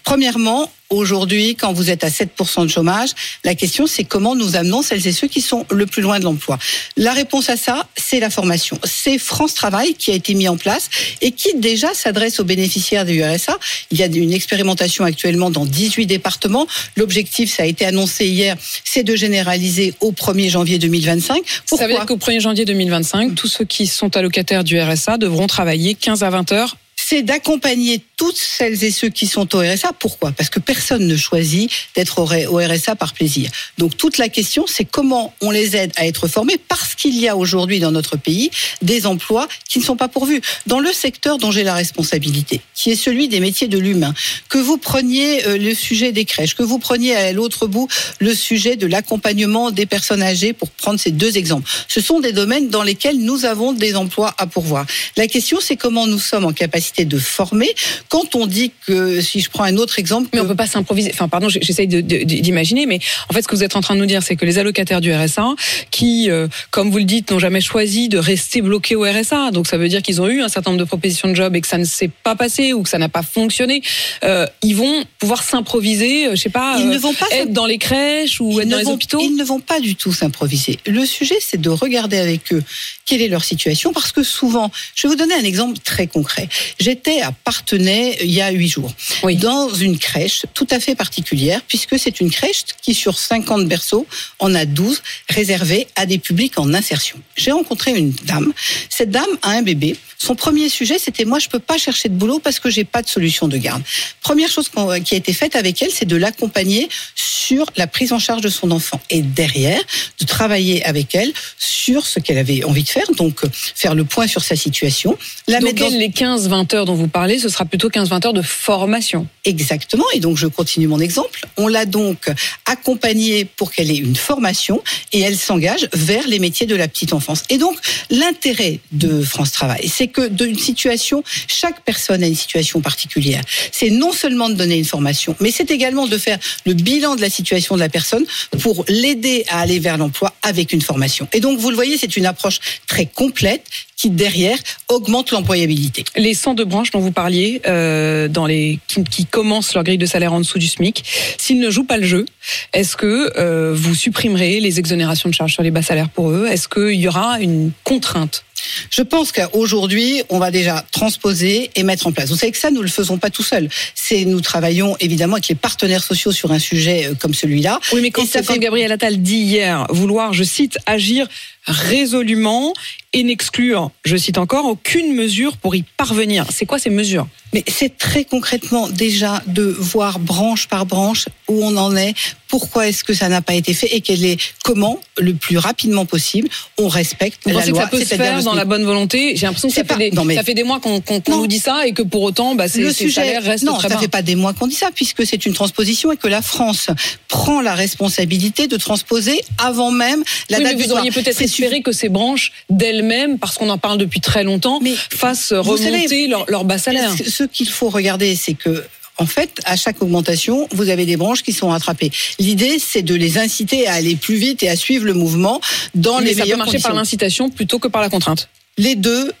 premièrement, 0.03 0.71
aujourd'hui, 0.89 1.55
quand 1.55 1.71
vous 1.71 1.89
êtes 1.89 2.03
à 2.03 2.09
7% 2.09 2.63
de 2.63 2.67
chômage, 2.67 3.09
la 3.43 3.55
question, 3.55 3.85
c'est 3.87 4.03
comment 4.03 4.35
nous 4.35 4.55
amenons 4.55 4.81
celles 4.81 5.05
et 5.07 5.11
ceux 5.11 5.27
qui 5.27 5.41
sont 5.41 5.65
le 5.69 5.85
plus 5.85 6.01
loin 6.01 6.19
de 6.19 6.23
l'emploi. 6.23 6.57
La 6.97 7.13
réponse 7.13 7.49
à 7.49 7.57
ça, 7.57 7.87
c'est 7.95 8.19
la 8.19 8.29
formation. 8.29 8.79
C'est 8.83 9.17
France 9.17 9.53
Travail 9.53 9.93
qui 9.93 10.11
a 10.11 10.15
été 10.15 10.33
mis 10.33 10.47
en 10.47 10.57
place 10.57 10.89
et 11.21 11.31
qui 11.31 11.53
déjà 11.55 11.93
s'adresse 11.93 12.39
aux 12.39 12.43
bénéficiaires 12.43 13.05
du 13.05 13.23
RSA. 13.23 13.57
Il 13.91 13.99
y 13.99 14.03
a 14.03 14.07
une 14.07 14.33
expérimentation 14.33 15.03
actuellement 15.05 15.51
dans 15.51 15.65
18 15.65 16.07
départements. 16.07 16.67
L'objectif, 16.95 17.55
ça 17.55 17.63
a 17.63 17.65
été 17.65 17.85
annoncé 17.85 18.25
hier, 18.25 18.57
c'est 18.83 18.98
de 19.03 19.15
généraliser 19.15 19.93
au 19.99 20.11
1er 20.11 20.49
janvier 20.49 20.79
2025. 20.79 21.41
Pourquoi 21.67 21.77
Ça 21.77 21.87
veut 21.87 21.97
dire 21.97 22.05
qu'au 22.05 22.17
1er 22.17 22.39
janvier 22.39 22.65
2025, 22.65 23.35
tous 23.35 23.47
ceux 23.47 23.65
qui 23.65 23.87
sont 23.87 24.15
allocataires 24.15 24.63
du 24.63 24.79
RSA 24.79 25.17
devront 25.17 25.47
travailler 25.47 25.95
15 25.95 26.23
à 26.23 26.29
20 26.29 26.51
heures. 26.51 26.77
C'est 27.09 27.23
d'accompagner 27.23 28.03
toutes 28.17 28.37
celles 28.37 28.83
et 28.83 28.91
ceux 28.91 29.09
qui 29.09 29.25
sont 29.25 29.55
au 29.55 29.61
RSA. 29.61 29.93
Pourquoi? 29.97 30.31
Parce 30.31 30.51
que 30.51 30.59
personne 30.59 31.07
ne 31.07 31.17
choisit 31.17 31.71
d'être 31.95 32.19
au 32.19 32.57
RSA 32.57 32.95
par 32.95 33.13
plaisir. 33.13 33.49
Donc 33.79 33.97
toute 33.97 34.19
la 34.19 34.29
question, 34.29 34.65
c'est 34.67 34.85
comment 34.85 35.33
on 35.41 35.49
les 35.49 35.75
aide 35.75 35.91
à 35.95 36.05
être 36.05 36.27
formés 36.27 36.59
parce 36.67 36.93
qu'il 36.93 37.17
y 37.17 37.27
a 37.27 37.35
aujourd'hui 37.35 37.79
dans 37.79 37.89
notre 37.89 38.15
pays 38.15 38.51
des 38.83 39.07
emplois 39.07 39.47
qui 39.67 39.79
ne 39.79 39.83
sont 39.83 39.95
pas 39.95 40.07
pourvus. 40.07 40.39
Dans 40.67 40.79
le 40.79 40.93
secteur 40.93 41.39
dont 41.39 41.49
j'ai 41.49 41.63
la 41.63 41.73
responsabilité, 41.73 42.61
qui 42.75 42.91
est 42.91 42.95
celui 42.95 43.27
des 43.27 43.39
métiers 43.39 43.67
de 43.67 43.79
l'humain, 43.79 44.13
que 44.47 44.59
vous 44.59 44.77
preniez 44.77 45.47
euh, 45.47 45.57
le 45.57 45.73
sujet 45.73 46.11
des 46.11 46.25
crèches, 46.25 46.53
que 46.53 46.61
vous 46.61 46.77
preniez 46.77 47.15
à 47.15 47.33
l'autre 47.33 47.65
bout 47.65 47.87
le 48.19 48.35
sujet 48.35 48.75
de 48.75 48.85
l'accompagnement 48.85 49.71
des 49.71 49.87
personnes 49.87 50.21
âgées, 50.21 50.53
pour 50.53 50.69
prendre 50.69 50.99
ces 50.99 51.11
deux 51.11 51.37
exemples. 51.37 51.67
Ce 51.87 52.01
sont 52.01 52.19
des 52.19 52.33
domaines 52.33 52.69
dans 52.69 52.83
lesquels 52.83 53.17
nous 53.17 53.45
avons 53.45 53.73
des 53.73 53.95
emplois 53.95 54.35
à 54.37 54.45
pourvoir. 54.45 54.85
La 55.17 55.25
question, 55.25 55.57
c'est 55.59 55.75
comment 55.75 56.05
nous 56.05 56.19
sommes 56.19 56.45
en 56.45 56.53
capacité 56.53 56.98
de 57.05 57.17
former 57.17 57.69
quand 58.09 58.35
on 58.35 58.47
dit 58.47 58.71
que, 58.87 59.21
si 59.21 59.39
je 59.39 59.49
prends 59.49 59.63
un 59.63 59.77
autre 59.77 59.99
exemple, 59.99 60.29
Mais 60.33 60.39
on 60.39 60.43
que- 60.43 60.49
peut 60.49 60.55
pas 60.55 60.67
s'improviser. 60.67 61.11
Enfin, 61.13 61.27
pardon, 61.27 61.49
j'essaye 61.49 61.87
d'imaginer, 61.87 62.85
mais 62.85 62.99
en 63.29 63.33
fait, 63.33 63.41
ce 63.41 63.47
que 63.47 63.55
vous 63.55 63.63
êtes 63.63 63.75
en 63.75 63.81
train 63.81 63.95
de 63.95 63.99
nous 63.99 64.05
dire, 64.05 64.23
c'est 64.23 64.35
que 64.35 64.45
les 64.45 64.57
allocataires 64.57 65.01
du 65.01 65.13
RSA, 65.13 65.55
qui, 65.91 66.29
euh, 66.29 66.47
comme 66.71 66.89
vous 66.91 66.97
le 66.97 67.03
dites, 67.03 67.31
n'ont 67.31 67.39
jamais 67.39 67.61
choisi 67.61 68.09
de 68.09 68.17
rester 68.17 68.61
bloqués 68.61 68.95
au 68.95 69.03
RSA, 69.03 69.51
donc 69.51 69.67
ça 69.67 69.77
veut 69.77 69.87
dire 69.89 70.01
qu'ils 70.01 70.21
ont 70.21 70.27
eu 70.27 70.41
un 70.41 70.49
certain 70.49 70.71
nombre 70.71 70.79
de 70.83 70.87
propositions 70.87 71.27
de 71.29 71.33
job 71.35 71.55
et 71.55 71.61
que 71.61 71.67
ça 71.67 71.77
ne 71.77 71.85
s'est 71.85 72.09
pas 72.23 72.35
passé 72.35 72.73
ou 72.73 72.83
que 72.83 72.89
ça 72.89 72.97
n'a 72.97 73.09
pas 73.09 73.23
fonctionné, 73.23 73.81
euh, 74.23 74.45
ils 74.63 74.75
vont 74.75 75.03
pouvoir 75.17 75.43
s'improviser, 75.43 76.27
euh, 76.27 76.31
je 76.35 76.41
sais 76.41 76.49
pas, 76.49 76.75
Ils 76.79 76.87
euh, 76.87 76.93
ne 76.93 76.97
vont 76.97 77.13
pas 77.13 77.27
être 77.31 77.51
dans 77.53 77.65
les 77.65 77.77
crèches 77.77 78.41
ou 78.41 78.51
Ils 78.51 78.59
être 78.61 78.65
ne 78.67 78.71
dans 78.71 78.77
les 78.77 78.83
vont- 78.83 78.93
hôpitaux. 78.93 79.19
Ils 79.21 79.35
ne 79.35 79.43
vont 79.43 79.59
pas 79.59 79.79
du 79.79 79.95
tout 79.95 80.13
s'improviser. 80.13 80.79
Le 80.85 81.05
sujet, 81.05 81.35
c'est 81.41 81.59
de 81.59 81.69
regarder 81.69 82.17
avec 82.17 82.53
eux 82.53 82.63
quelle 83.05 83.21
est 83.21 83.27
leur 83.27 83.43
situation, 83.43 83.91
parce 83.93 84.11
que 84.11 84.23
souvent, 84.23 84.71
je 84.95 85.03
vais 85.07 85.09
vous 85.09 85.15
donner 85.19 85.33
un 85.33 85.43
exemple 85.43 85.77
très 85.83 86.07
concret. 86.07 86.47
J'étais 86.89 87.21
à 87.21 87.31
Partenay 87.31 88.17
il 88.23 88.31
y 88.31 88.41
a 88.41 88.49
huit 88.49 88.67
jours, 88.67 88.91
Oui. 89.21 89.35
dans 89.35 89.71
une 89.71 89.99
crèche 89.99 90.47
tout 90.55 90.65
à 90.71 90.79
fait 90.79 90.95
particulière, 90.95 91.61
puisque 91.67 91.99
c'est 91.99 92.19
une 92.19 92.31
crèche 92.31 92.63
qui, 92.81 92.95
sur 92.95 93.15
50 93.19 93.67
berceaux, 93.67 94.07
en 94.39 94.55
a 94.55 94.65
12 94.65 95.03
réservés 95.29 95.87
à 95.95 96.07
des 96.07 96.17
publics 96.17 96.57
en 96.57 96.73
insertion. 96.73 97.17
J'ai 97.35 97.51
rencontré 97.51 97.91
une 97.91 98.09
dame. 98.25 98.51
Cette 98.89 99.11
dame 99.11 99.29
a 99.43 99.51
un 99.51 99.61
bébé. 99.61 99.97
Son 100.21 100.35
premier 100.35 100.69
sujet, 100.69 100.99
c'était 100.99 101.25
moi, 101.25 101.39
je 101.39 101.47
peux 101.47 101.59
pas 101.59 101.77
chercher 101.77 102.09
de 102.09 102.13
boulot 102.13 102.39
parce 102.39 102.59
que 102.59 102.69
j'ai 102.69 102.83
pas 102.83 103.01
de 103.01 103.07
solution 103.07 103.47
de 103.47 103.57
garde. 103.57 103.81
Première 104.21 104.49
chose 104.49 104.69
qui 105.05 105.15
a 105.15 105.17
été 105.17 105.33
faite 105.33 105.55
avec 105.55 105.81
elle, 105.81 105.91
c'est 105.91 106.05
de 106.05 106.17
l'accompagner 106.17 106.89
sur 107.15 107.65
la 107.77 107.87
prise 107.87 108.11
en 108.11 108.19
charge 108.19 108.41
de 108.41 108.49
son 108.49 108.69
enfant 108.71 108.99
et 109.09 109.21
derrière 109.21 109.81
de 110.19 110.25
travailler 110.25 110.83
avec 110.85 111.15
elle 111.15 111.31
sur 111.57 112.05
ce 112.05 112.19
qu'elle 112.19 112.37
avait 112.37 112.63
envie 112.65 112.83
de 112.83 112.89
faire, 112.89 113.09
donc 113.17 113.41
faire 113.73 113.95
le 113.95 114.03
point 114.03 114.27
sur 114.27 114.43
sa 114.43 114.55
situation, 114.55 115.17
la 115.47 115.59
Donc, 115.59 115.75
dans 115.75 115.87
les 115.87 116.09
15-20 116.09 116.75
heures 116.75 116.85
dont 116.85 116.95
vous 116.95 117.07
parlez, 117.07 117.39
ce 117.39 117.49
sera 117.49 117.65
plutôt 117.65 117.89
15-20 117.89 118.27
heures 118.27 118.33
de 118.33 118.41
formation. 118.41 119.25
Exactement. 119.45 120.03
Et 120.13 120.19
donc, 120.19 120.37
je 120.37 120.47
continue 120.47 120.87
mon 120.87 120.99
exemple. 120.99 121.47
On 121.57 121.67
l'a 121.67 121.85
donc 121.85 122.29
accompagnée 122.65 123.45
pour 123.45 123.71
qu'elle 123.71 123.89
ait 123.89 123.97
une 123.97 124.17
formation 124.17 124.83
et 125.13 125.21
elle 125.21 125.37
s'engage 125.37 125.87
vers 125.93 126.27
les 126.27 126.39
métiers 126.39 126.67
de 126.67 126.75
la 126.75 126.87
petite 126.87 127.13
enfance. 127.13 127.43
Et 127.49 127.57
donc, 127.57 127.77
l'intérêt 128.09 128.79
de 128.91 129.21
France 129.23 129.53
Travail, 129.53 129.87
c'est 129.87 130.08
que 130.09 130.27
d'une 130.27 130.57
situation, 130.57 131.23
chaque 131.47 131.81
personne 131.83 132.23
a 132.23 132.27
une 132.27 132.35
situation 132.35 132.81
particulière. 132.81 133.41
C'est 133.71 133.89
non 133.89 134.11
seulement 134.11 134.49
de 134.49 134.55
donner 134.55 134.77
une 134.77 134.85
formation, 134.85 135.35
mais 135.39 135.51
c'est 135.51 135.71
également 135.71 136.07
de 136.07 136.17
faire 136.17 136.37
le 136.65 136.73
bilan 136.73 137.15
de 137.15 137.21
la 137.21 137.29
situation 137.29 137.75
de 137.75 137.79
la 137.79 137.89
personne 137.89 138.25
pour 138.61 138.85
l'aider 138.87 139.45
à 139.49 139.59
aller 139.59 139.79
vers 139.79 139.97
l'emploi 139.97 140.33
avec 140.41 140.73
une 140.73 140.81
formation. 140.81 141.27
Et 141.33 141.39
donc, 141.39 141.59
vous 141.59 141.69
le 141.69 141.75
voyez, 141.75 141.97
c'est 141.97 142.17
une 142.17 142.25
approche 142.25 142.59
très 142.87 143.05
complète 143.05 143.63
qui, 143.95 144.09
derrière, 144.09 144.57
augmente 144.87 145.31
l'employabilité. 145.31 146.05
Les 146.15 146.33
102 146.33 146.63
branches 146.63 146.91
dont 146.91 146.99
vous 146.99 147.11
parliez, 147.11 147.61
euh, 147.67 148.29
dans 148.29 148.45
les 148.45 148.79
qui, 148.87 149.03
qui 149.03 149.25
commencent 149.25 149.73
leur 149.73 149.83
grille 149.83 149.97
de 149.97 150.05
salaire 150.05 150.31
en 150.31 150.39
dessous 150.39 150.57
du 150.57 150.67
SMIC, 150.67 151.03
s'ils 151.37 151.59
ne 151.59 151.69
jouent 151.69 151.83
pas 151.83 151.97
le 151.97 152.07
jeu, 152.07 152.25
est-ce 152.71 152.95
que 152.95 153.33
euh, 153.37 153.73
vous 153.75 153.95
supprimerez 153.95 154.61
les 154.61 154.79
exonérations 154.79 155.27
de 155.27 155.33
charges 155.33 155.53
sur 155.53 155.63
les 155.63 155.71
bas 155.71 155.81
salaires 155.81 156.09
pour 156.09 156.29
eux? 156.29 156.47
Est-ce 156.47 156.69
qu'il 156.69 156.99
y 156.99 157.09
aura 157.09 157.41
une 157.41 157.71
contrainte 157.83 158.45
Je 158.89 159.01
pense 159.01 159.31
qu'aujourd'hui, 159.31 160.23
on 160.29 160.39
va 160.39 160.51
déjà 160.51 160.85
transposer 160.91 161.69
et 161.75 161.83
mettre 161.83 162.07
en 162.07 162.11
place. 162.11 162.29
Vous 162.29 162.35
savez 162.37 162.51
que 162.51 162.57
ça, 162.57 162.71
nous 162.71 162.81
le 162.81 162.87
faisons 162.89 163.17
pas 163.17 163.29
tout 163.29 163.43
seul. 163.43 163.69
C'est 163.95 164.25
nous 164.25 164.41
travaillons 164.41 164.95
évidemment 164.99 165.33
avec 165.35 165.47
les 165.47 165.55
partenaires 165.55 166.03
sociaux 166.03 166.31
sur 166.31 166.51
un 166.51 166.59
sujet 166.59 167.07
euh, 167.07 167.13
comme 167.19 167.33
celui-là. 167.33 167.79
Oui, 167.93 168.01
mais 168.01 168.11
quand, 168.11 168.23
Et 168.23 168.27
ça 168.27 168.41
quand 168.41 168.53
fait- 168.53 168.59
Gabriel 168.59 168.91
Attal 168.91 169.21
dit 169.21 169.35
hier 169.37 169.85
vouloir, 169.89 170.33
je 170.33 170.43
cite, 170.43 170.77
agir 170.85 171.27
résolument 171.69 172.73
et 173.13 173.23
n'exclure, 173.23 173.89
je 174.05 174.15
cite 174.17 174.37
encore, 174.37 174.65
aucune 174.65 175.15
mesure 175.15 175.57
pour 175.57 175.75
y 175.75 175.83
parvenir. 175.97 176.45
C'est 176.53 176.67
quoi 176.67 176.77
ces 176.77 176.91
mesures? 176.91 177.27
Mais 177.53 177.63
c'est 177.67 177.97
très 177.97 178.23
concrètement 178.23 178.87
déjà 178.87 179.41
de 179.47 179.63
voir 179.63 180.19
branche 180.19 180.67
par 180.67 180.85
branche 180.85 181.25
où 181.47 181.63
on 181.65 181.75
en 181.77 181.95
est, 181.95 182.13
pourquoi 182.47 182.87
est-ce 182.87 183.03
que 183.03 183.15
ça 183.15 183.27
n'a 183.27 183.41
pas 183.41 183.55
été 183.55 183.73
fait 183.73 183.87
et 183.95 184.01
quel 184.01 184.23
est 184.23 184.37
comment 184.63 184.99
le 185.17 185.33
plus 185.33 185.57
rapidement 185.57 186.05
possible 186.05 186.47
on 186.77 186.87
respecte 186.87 187.39
Vous 187.45 187.49
la 187.49 187.55
pensez 187.59 187.71
loi. 187.71 187.79
que 187.79 187.85
ça 187.85 187.97
peut 187.97 188.05
se 188.05 188.15
faire 188.15 188.43
dans 188.43 188.53
la 188.53 188.65
bonne 188.65 188.85
volonté? 188.85 189.35
J'ai 189.35 189.47
l'impression 189.47 189.69
que 189.69 189.73
ça 189.73 189.83
fait, 189.83 189.97
des, 189.97 190.11
non, 190.11 190.23
mais- 190.25 190.35
ça 190.35 190.43
fait 190.43 190.53
des 190.53 190.63
mois 190.63 190.79
qu'on 190.79 191.01
nous 191.29 191.47
dit 191.47 191.57
ça 191.57 191.87
et 191.87 191.93
que 191.93 192.03
pour 192.03 192.21
autant, 192.21 192.53
bah, 192.53 192.65
le 192.75 192.93
sujet, 192.93 193.39
restent 193.39 193.63
non, 193.63 193.73
très 193.77 193.87
ça 193.89 193.95
bas. 193.95 194.01
fait 194.01 194.07
pas 194.07 194.21
des 194.21 194.35
mois 194.35 194.53
qu'on 194.53 194.67
dit 194.67 194.75
ça, 194.75 194.89
puisque 194.93 195.25
c'est 195.25 195.47
une 195.47 195.53
transposition 195.53 196.11
et 196.11 196.17
que 196.17 196.27
la 196.27 196.43
France 196.43 196.89
prend 197.27 197.61
la 197.61 197.73
responsabilité 197.73 198.67
de 198.67 198.77
transposer 198.77 199.41
avant 199.57 199.89
même 199.89 200.23
la 200.51 200.59
oui, 200.59 200.63
date 200.63 200.75
mais 200.77 200.83
vous 200.83 200.91
auriez 200.91 201.09
peut-être 201.09 201.35
Espéré 201.63 201.81
que 201.81 201.91
ces 201.91 202.09
branches 202.09 202.51
d'elles-mêmes, 202.69 203.39
parce 203.39 203.57
qu'on 203.57 203.69
en 203.69 203.77
parle 203.77 203.97
depuis 203.97 204.19
très 204.19 204.43
longtemps, 204.43 204.79
Mais 204.81 204.95
fassent 205.09 205.53
remonter 205.53 206.07
savez, 206.07 206.27
leur, 206.27 206.45
leur 206.49 206.65
bas 206.65 206.77
salaire. 206.77 207.13
Ce 207.13 207.43
qu'il 207.43 207.69
faut 207.69 207.89
regarder, 207.89 208.35
c'est 208.35 208.53
que 208.53 208.83
en 209.19 209.25
fait, 209.25 209.59
à 209.65 209.75
chaque 209.75 210.01
augmentation, 210.01 210.67
vous 210.71 210.87
avez 210.87 211.05
des 211.05 211.17
branches 211.17 211.43
qui 211.43 211.51
sont 211.51 211.67
rattrapées. 211.67 212.09
L'idée, 212.39 212.79
c'est 212.79 213.01
de 213.01 213.13
les 213.13 213.37
inciter 213.37 213.85
à 213.85 213.95
aller 213.95 214.15
plus 214.15 214.35
vite 214.35 214.63
et 214.63 214.69
à 214.69 214.77
suivre 214.77 215.05
le 215.05 215.13
mouvement 215.13 215.59
dans 215.93 216.19
Mais 216.19 216.27
les 216.27 216.33
ça 216.35 216.43
peut 216.43 216.55
marcher 216.55 216.71
conditions. 216.71 216.89
par 216.89 216.95
l'incitation 216.95 217.49
plutôt 217.49 217.79
que 217.79 217.89
par 217.89 218.01
la 218.01 218.09
contrainte. 218.09 218.47
Les 218.79 218.95
deux, 218.95 219.33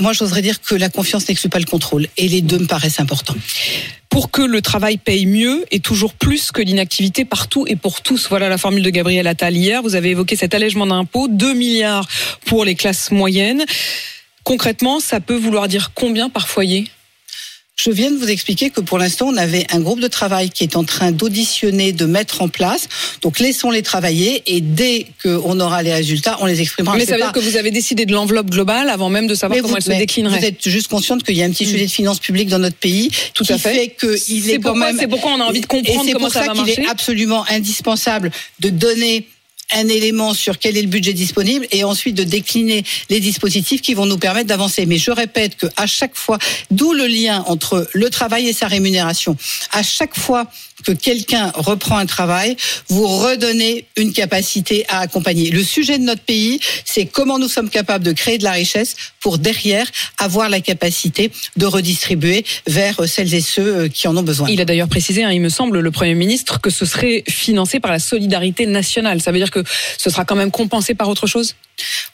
moi 0.00 0.14
j'oserais 0.14 0.40
dire 0.40 0.62
que 0.62 0.74
la 0.74 0.88
confiance 0.88 1.28
n'exclut 1.28 1.50
pas 1.50 1.58
le 1.58 1.66
contrôle 1.66 2.08
et 2.16 2.28
les 2.28 2.40
deux 2.40 2.58
me 2.58 2.66
paraissent 2.66 2.98
importants 2.98 3.36
pour 4.08 4.30
que 4.30 4.40
le 4.40 4.62
travail 4.62 4.96
paye 4.96 5.26
mieux 5.26 5.66
et 5.70 5.80
toujours 5.80 6.14
plus 6.14 6.50
que 6.50 6.62
l'inactivité 6.62 7.26
partout 7.26 7.66
et 7.68 7.76
pour 7.76 8.00
tous. 8.00 8.26
Voilà 8.30 8.48
la 8.48 8.56
formule 8.56 8.82
de 8.82 8.88
Gabriel 8.88 9.26
Attal 9.26 9.54
hier. 9.54 9.82
Vous 9.82 9.96
avez 9.96 10.10
évoqué 10.10 10.34
cet 10.34 10.54
allègement 10.54 10.86
d'impôts, 10.86 11.28
2 11.28 11.52
milliards 11.52 12.08
pour 12.46 12.64
les 12.64 12.74
classes 12.74 13.10
moyennes. 13.10 13.66
Concrètement, 14.44 14.98
ça 14.98 15.20
peut 15.20 15.36
vouloir 15.36 15.68
dire 15.68 15.92
combien 15.94 16.30
par 16.30 16.48
foyer? 16.48 16.88
Je 17.78 17.92
viens 17.92 18.10
de 18.10 18.16
vous 18.16 18.28
expliquer 18.28 18.70
que 18.70 18.80
pour 18.80 18.98
l'instant, 18.98 19.28
on 19.28 19.36
avait 19.36 19.64
un 19.70 19.78
groupe 19.78 20.00
de 20.00 20.08
travail 20.08 20.50
qui 20.50 20.64
est 20.64 20.74
en 20.74 20.82
train 20.82 21.12
d'auditionner, 21.12 21.92
de 21.92 22.06
mettre 22.06 22.42
en 22.42 22.48
place. 22.48 22.88
Donc, 23.22 23.38
laissons-les 23.38 23.82
travailler 23.82 24.42
et 24.46 24.60
dès 24.60 25.06
qu'on 25.22 25.60
aura 25.60 25.84
les 25.84 25.94
résultats, 25.94 26.38
on 26.40 26.46
les 26.46 26.60
exprimera. 26.60 26.96
Mais 26.96 27.06
ça 27.06 27.12
veut 27.12 27.22
dire 27.22 27.32
que 27.32 27.38
vous 27.38 27.56
avez 27.56 27.70
décidé 27.70 28.04
de 28.04 28.12
l'enveloppe 28.12 28.50
globale 28.50 28.90
avant 28.90 29.10
même 29.10 29.28
de 29.28 29.34
savoir 29.36 29.60
comment 29.62 29.76
elle 29.76 29.82
se 29.82 29.90
déclinerait. 29.90 30.40
Vous 30.40 30.44
êtes 30.44 30.68
juste 30.68 30.88
consciente 30.88 31.22
qu'il 31.22 31.36
y 31.36 31.42
a 31.42 31.44
un 31.44 31.50
petit 31.50 31.66
mm. 31.66 31.70
sujet 31.70 31.86
de 31.86 31.90
finances 31.90 32.18
publiques 32.18 32.48
dans 32.48 32.58
notre 32.58 32.76
pays 32.76 33.12
Tout 33.32 33.46
à 33.48 33.58
fait. 33.58 33.84
est, 33.84 34.58
quand 34.60 34.74
même. 34.74 34.98
C'est 34.98 35.06
pourquoi 35.06 35.32
on 35.32 35.40
a 35.40 35.44
envie 35.44 35.60
de 35.60 35.66
comprendre 35.66 36.12
comment 36.12 36.30
ça, 36.30 36.40
va 36.40 36.54
marcher. 36.54 36.58
C'est 36.58 36.64
pour 36.64 36.74
ça 36.74 36.74
qu'il 36.74 36.84
est 36.84 36.88
absolument 36.88 37.44
indispensable 37.48 38.32
de 38.58 38.70
donner 38.70 39.28
un 39.74 39.88
élément 39.88 40.34
sur 40.34 40.58
quel 40.58 40.76
est 40.76 40.82
le 40.82 40.88
budget 40.88 41.12
disponible 41.12 41.66
et 41.70 41.84
ensuite 41.84 42.14
de 42.14 42.24
décliner 42.24 42.84
les 43.10 43.20
dispositifs 43.20 43.82
qui 43.82 43.94
vont 43.94 44.06
nous 44.06 44.18
permettre 44.18 44.46
d'avancer. 44.46 44.86
Mais 44.86 44.98
je 44.98 45.10
répète 45.10 45.56
que 45.56 45.66
à 45.76 45.86
chaque 45.86 46.16
fois, 46.16 46.38
d'où 46.70 46.92
le 46.92 47.06
lien 47.06 47.44
entre 47.46 47.88
le 47.92 48.10
travail 48.10 48.48
et 48.48 48.52
sa 48.52 48.66
rémunération. 48.66 49.36
À 49.72 49.82
chaque 49.82 50.18
fois 50.18 50.46
que 50.84 50.92
quelqu'un 50.92 51.50
reprend 51.54 51.98
un 51.98 52.06
travail, 52.06 52.56
vous 52.88 53.06
redonnez 53.06 53.86
une 53.96 54.12
capacité 54.12 54.84
à 54.88 55.00
accompagner. 55.00 55.50
Le 55.50 55.62
sujet 55.62 55.98
de 55.98 56.04
notre 56.04 56.22
pays, 56.22 56.60
c'est 56.84 57.06
comment 57.06 57.38
nous 57.38 57.48
sommes 57.48 57.70
capables 57.70 58.04
de 58.04 58.12
créer 58.12 58.38
de 58.38 58.44
la 58.44 58.52
richesse 58.52 58.96
pour 59.20 59.38
derrière 59.38 59.86
avoir 60.18 60.48
la 60.48 60.60
capacité 60.60 61.30
de 61.56 61.66
redistribuer 61.66 62.44
vers 62.66 63.08
celles 63.08 63.34
et 63.34 63.40
ceux 63.40 63.76
euh, 63.76 63.88
qui 63.88 64.08
en 64.08 64.16
ont 64.16 64.22
besoin. 64.22 64.48
Il 64.48 64.60
a 64.60 64.64
d'ailleurs 64.64 64.88
précisé, 64.88 65.24
hein, 65.24 65.30
il 65.30 65.40
me 65.40 65.48
semble, 65.48 65.80
le 65.80 65.90
Premier 65.90 66.14
ministre, 66.14 66.60
que 66.60 66.70
ce 66.70 66.84
serait 66.84 67.24
financé 67.28 67.80
par 67.80 67.90
la 67.90 67.98
solidarité 67.98 68.66
nationale. 68.66 69.20
Ça 69.20 69.32
veut 69.32 69.38
dire 69.38 69.50
que 69.50 69.64
ce 69.98 70.10
sera 70.10 70.24
quand 70.24 70.36
même 70.36 70.50
compensé 70.50 70.94
par 70.94 71.08
autre 71.08 71.26
chose? 71.26 71.54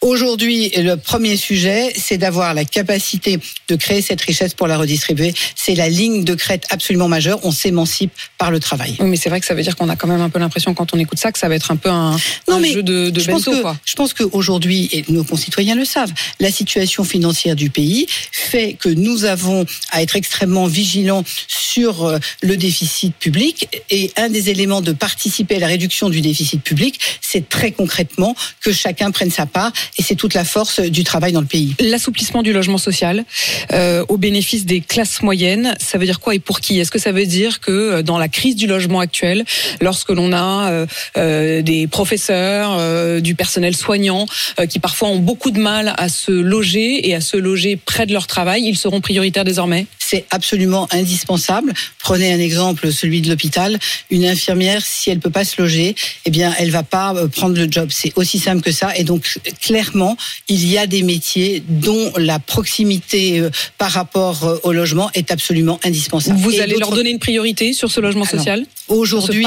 Aujourd'hui, 0.01 0.71
le 0.77 0.97
premier 0.97 1.37
sujet, 1.37 1.93
c'est 1.97 2.19
d'avoir 2.19 2.53
la 2.53 2.65
capacité 2.65 3.39
de 3.69 3.77
créer 3.77 4.03
cette 4.03 4.21
richesse 4.21 4.53
pour 4.53 4.67
la 4.67 4.77
redistribuer. 4.77 5.33
C'est 5.57 5.75
la 5.75 5.89
ligne 5.89 6.25
de 6.25 6.35
crête 6.35 6.67
absolument 6.71 7.09
majeure. 7.09 7.41
On 7.45 7.51
s'émancipe 7.51 8.13
par 8.37 8.51
le 8.51 8.54
travail. 8.59 8.97
Oui, 9.01 9.09
mais 9.09 9.17
c'est 9.17 9.29
vrai 9.29 9.41
que 9.41 9.47
ça 9.47 9.55
veut 9.55 9.63
dire 9.63 9.77
qu'on 9.77 9.89
a 9.89 9.97
quand 9.97 10.09
même 10.09 10.21
un 10.21 10.31
peu 10.31 10.39
l'impression, 10.39 10.75
quand 10.75 10.95
on 10.95 10.99
écoute 10.99 11.19
ça, 11.19 11.33
que 11.33 11.39
ça 11.39 11.49
va 11.49 11.55
être 11.55 11.71
un 11.71 11.77
peu 11.77 11.91
un, 11.91 12.17
non, 12.49 12.61
mais 12.61 12.73
jeu 12.73 12.83
de, 12.83 13.11
de 13.11 13.21
je 13.21 13.31
pense 13.31 13.45
que, 13.45 13.51
Je 13.85 13.95
pense 13.95 14.15
qu'aujourd'hui, 14.15 14.89
et 14.93 15.05
nos 15.09 15.25
concitoyens 15.25 15.75
le 15.75 15.85
savent, 15.85 16.13
la 16.41 16.51
situation 16.51 17.05
financière 17.05 17.57
du 17.57 17.71
pays 17.71 18.07
fait 18.33 18.75
que 18.75 18.89
nous 18.89 19.25
avons 19.25 19.67
à 19.91 20.03
être 20.03 20.17
extrêmement 20.17 20.67
vigilants 20.67 21.25
sur 21.49 22.05
euh, 22.05 22.19
le 22.43 22.57
déficit 22.57 23.15
public. 23.15 23.69
Et 23.91 24.13
un 24.17 24.29
des 24.29 24.51
éléments 24.51 24.81
de 24.81 24.93
participer 24.93 25.57
à 25.57 25.59
la 25.59 25.67
réduction 25.67 26.09
du 26.09 26.21
déficit 26.21 26.63
public, 26.63 27.01
c'est 27.21 27.49
très 27.49 27.73
concrètement 27.73 28.35
que 28.61 28.73
chacun 28.73 29.11
prenne 29.11 29.31
sa 29.31 29.47
part. 29.47 29.73
Et 29.99 30.03
c'est 30.03 30.15
toute 30.15 30.35
la 30.35 30.45
force 30.45 30.81
du 30.81 31.05
travail 31.05 31.33
dans 31.33 31.41
le 31.41 31.47
pays. 31.47 31.75
L'assouplissement 31.81 32.43
du 32.43 32.53
logement 32.53 32.79
social 32.79 33.25
euh, 33.73 34.05
au 34.09 34.17
bénéfice 34.17 34.65
des 34.67 34.81
classes 34.81 35.23
moyennes, 35.23 35.75
ça 35.81 35.99
veut 35.99 36.07
dire 36.07 36.21
quoi 36.21 36.35
et 36.35 36.39
pour 36.39 36.61
qui? 36.61 36.79
Est-ce 36.79 36.91
que 36.91 36.99
ça 36.99 37.13
veut 37.13 37.27
dire 37.27 37.61
que 37.61 37.71
euh, 37.71 38.03
dans 38.03 38.19
la 38.19 38.29
crise 38.29 38.44
du 38.53 38.67
logement 38.67 39.01
actuel, 39.01 39.45
lorsque 39.81 40.11
l'on 40.11 40.33
a 40.33 40.71
euh, 40.71 40.87
euh 41.17 41.63
des 41.63 41.87
professeurs, 41.87 42.77
euh, 42.79 43.21
du 43.21 43.35
personnel 43.35 43.75
soignant 43.75 44.27
qui 44.69 44.79
parfois 44.81 45.09
ont 45.09 45.19
beaucoup 45.19 45.51
de 45.51 45.59
mal 45.59 45.95
à 45.97 46.09
se 46.09 46.33
loger 46.33 47.09
et 47.09 47.15
à 47.15 47.21
se 47.21 47.37
loger 47.37 47.77
près 47.77 48.07
de 48.07 48.13
leur 48.13 48.27
travail, 48.27 48.65
ils 48.65 48.77
seront 48.77 49.01
prioritaires 49.01 49.45
désormais 49.45 49.87
C'est 50.07 50.27
absolument 50.31 50.87
indispensable. 50.91 51.73
Prenez 51.99 52.33
un 52.33 52.39
exemple, 52.39 52.93
celui 52.93 53.21
de 53.21 53.29
l'hôpital. 53.31 53.79
Une 54.11 54.25
infirmière, 54.25 54.83
si 54.85 55.11
elle 55.11 55.19
peut 55.19 55.31
pas 55.31 55.45
se 55.45 55.61
loger, 55.61 55.95
eh 56.27 56.31
bien, 56.31 56.55
elle 56.59 56.71
va 56.71 56.83
pas 56.83 57.15
prendre 57.29 57.57
le 57.57 57.71
job. 57.71 57.89
C'est 57.91 58.13
aussi 58.17 58.39
simple 58.39 58.63
que 58.63 58.73
ça. 58.73 58.97
Et 58.97 59.05
donc, 59.05 59.39
clairement, 59.61 60.17
il 60.49 60.69
y 60.69 60.77
a 60.79 60.87
des 60.87 61.03
métiers 61.03 61.63
dont 61.69 62.13
la 62.17 62.39
proximité 62.39 63.43
par 63.79 63.91
rapport 63.93 64.61
au 64.63 64.73
logement 64.73 65.11
est 65.15 65.31
absolument 65.31 65.81
indispensable. 65.85 66.39
Vous 66.39 66.61
allez 66.61 66.77
leur 66.77 66.91
donner 66.91 67.11
une 67.11 67.19
priorité 67.19 67.73
sur 67.73 67.91
ce 67.91 68.01
logement 68.01 68.25
social? 68.25 68.67
Aujourd'hui, 68.89 69.47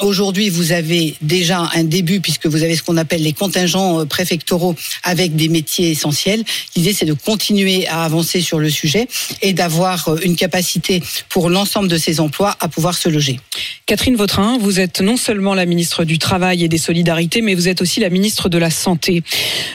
aujourd'hui, 0.00 0.48
vous 0.48 0.72
avez 0.72 1.14
déjà 1.20 1.68
un 1.74 1.84
début 1.84 2.20
puisque 2.20 2.46
vous 2.46 2.62
avez 2.62 2.76
ce 2.76 2.82
qu'on 2.82 2.96
appelle 2.96 3.22
les 3.22 3.34
contingents 3.34 4.00
euh, 4.00 4.04
préfectoraux 4.06 4.74
avec 5.02 5.36
des 5.36 5.48
métiers 5.48 5.90
essentiels. 5.90 6.44
L'idée, 6.76 6.94
c'est 6.94 7.04
de 7.04 7.12
continuer 7.12 7.86
à 7.88 8.04
avancer 8.04 8.40
sur 8.40 8.58
le 8.58 8.70
sujet 8.70 9.06
et 9.42 9.52
d'avoir 9.52 9.89
euh, 10.08 10.16
une 10.22 10.36
capacité 10.36 11.02
pour 11.28 11.50
l'ensemble 11.50 11.88
de 11.88 11.98
ces 11.98 12.20
emplois 12.20 12.56
à 12.60 12.68
pouvoir 12.68 12.96
se 12.96 13.08
loger. 13.08 13.40
Catherine 13.86 14.16
Vautrin, 14.16 14.58
vous 14.58 14.80
êtes 14.80 15.00
non 15.00 15.16
seulement 15.16 15.54
la 15.54 15.66
ministre 15.66 16.04
du 16.04 16.18
Travail 16.18 16.64
et 16.64 16.68
des 16.68 16.78
Solidarités, 16.78 17.42
mais 17.42 17.54
vous 17.54 17.68
êtes 17.68 17.82
aussi 17.82 18.00
la 18.00 18.10
ministre 18.10 18.48
de 18.48 18.58
la 18.58 18.70
Santé. 18.70 19.22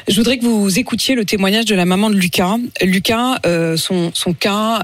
Je 0.08 0.16
voudrais 0.16 0.38
que 0.38 0.46
vous 0.46 0.80
écoutiez 0.80 1.16
le 1.16 1.26
témoignage 1.26 1.66
de 1.66 1.76
la 1.76 1.86
maman 1.86 2.10
de 2.10 2.16
Lucas. 2.16 2.58
Lucas, 2.82 3.40
euh, 3.46 3.78
son, 3.78 4.12
cas 4.40 4.84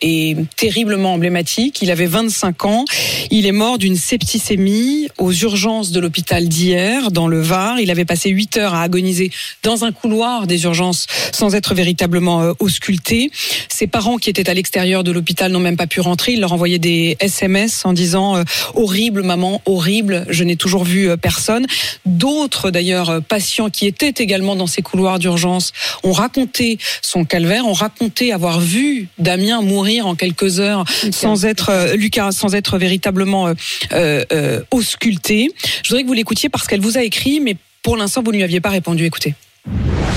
est 0.00 0.36
terriblement 0.56 1.14
emblématique. 1.14 1.80
Il 1.82 1.90
avait 1.90 2.06
25 2.06 2.64
ans. 2.64 2.84
Il 3.30 3.46
est 3.46 3.52
mort 3.52 3.78
d'une 3.78 3.96
septicémie 3.96 5.08
aux 5.18 5.32
urgences 5.32 5.90
de 5.90 6.00
l'hôpital 6.00 6.48
d'hier, 6.48 7.10
dans 7.10 7.28
le 7.28 7.40
Var. 7.40 7.80
Il 7.80 7.90
avait 7.90 8.04
passé 8.04 8.30
8 8.30 8.56
heures 8.56 8.74
à 8.74 8.82
agoniser 8.82 9.30
dans 9.62 9.84
un 9.84 9.92
couloir 9.92 10.46
des 10.46 10.64
urgences 10.64 11.06
sans 11.32 11.54
être 11.54 11.74
véritablement 11.74 12.42
euh, 12.42 12.52
ausculté. 12.58 13.30
Ses 13.68 13.86
parents 13.86 14.16
qui 14.16 14.30
étaient 14.30 14.48
à 14.48 14.54
l'extérieur 14.62 15.04
de 15.04 15.12
l'hôpital 15.12 15.52
n'ont 15.52 15.60
même 15.60 15.76
pas 15.76 15.86
pu 15.86 16.00
rentrer. 16.00 16.32
Il 16.32 16.40
leur 16.40 16.52
envoyait 16.52 16.78
des 16.78 17.16
SMS 17.20 17.84
en 17.84 17.92
disant 17.92 18.36
euh, 18.36 18.44
horrible 18.74 19.22
maman, 19.22 19.60
horrible, 19.66 20.24
je 20.28 20.44
n'ai 20.44 20.56
toujours 20.56 20.84
vu 20.84 21.10
euh, 21.10 21.16
personne. 21.16 21.66
D'autres 22.06 22.70
d'ailleurs 22.70 23.22
patients 23.22 23.70
qui 23.70 23.86
étaient 23.86 24.14
également 24.22 24.56
dans 24.56 24.66
ces 24.66 24.82
couloirs 24.82 25.18
d'urgence 25.18 25.72
ont 26.02 26.12
raconté 26.12 26.78
son 27.02 27.24
calvaire, 27.24 27.66
ont 27.66 27.72
raconté 27.72 28.32
avoir 28.32 28.60
vu 28.60 29.08
Damien 29.18 29.62
mourir 29.62 30.06
en 30.06 30.14
quelques 30.14 30.60
heures 30.60 30.84
sans 31.10 31.44
être 31.44 31.94
Lucas 31.96 32.32
sans 32.32 32.54
être 32.54 32.78
véritablement 32.78 33.48
euh, 33.48 33.54
euh, 33.92 34.24
euh, 34.32 34.62
auscultée. 34.70 35.50
Je 35.82 35.90
voudrais 35.90 36.02
que 36.02 36.08
vous 36.08 36.14
l'écoutiez 36.14 36.48
parce 36.48 36.66
qu'elle 36.66 36.80
vous 36.80 36.98
a 36.98 37.02
écrit, 37.02 37.40
mais 37.40 37.56
pour 37.82 37.96
l'instant, 37.96 38.22
vous 38.22 38.32
ne 38.32 38.36
lui 38.36 38.44
aviez 38.44 38.60
pas 38.60 38.70
répondu. 38.70 39.04
Écoutez. 39.04 39.34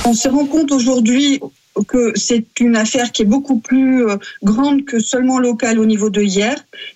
On 0.06 0.14
se 0.14 0.28
rend 0.28 0.46
compte 0.46 0.72
aujourd'hui 0.72 1.40
que 1.88 2.13
c'est 2.15 2.46
une 2.60 2.75
affaire 2.75 3.12
qui 3.12 3.24
est 3.24 3.25
beaucoup 3.25 3.60
plus 3.60 4.05
grande 4.44 4.86
que 4.86 5.00
seulement 5.00 5.39
locale 5.39 5.79
au 5.79 5.86
niveau 5.86 6.10
de 6.10 6.22
hier. 6.22 6.55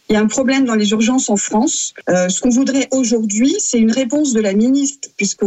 Il 0.10 0.14
y 0.14 0.16
a 0.16 0.22
un 0.22 0.28
problème 0.28 0.66
dans 0.66 0.76
les 0.76 0.92
urgences 0.92 1.30
en 1.30 1.38
France. 1.38 1.94
ce 2.08 2.40
qu'on 2.40 2.50
voudrait 2.50 2.88
aujourd'hui, 2.92 3.56
c'est 3.60 3.80
une 3.80 3.92
réponse 3.92 4.34
de 4.34 4.40
la 4.40 4.54
ministre, 4.54 5.10
puisque 5.18 5.46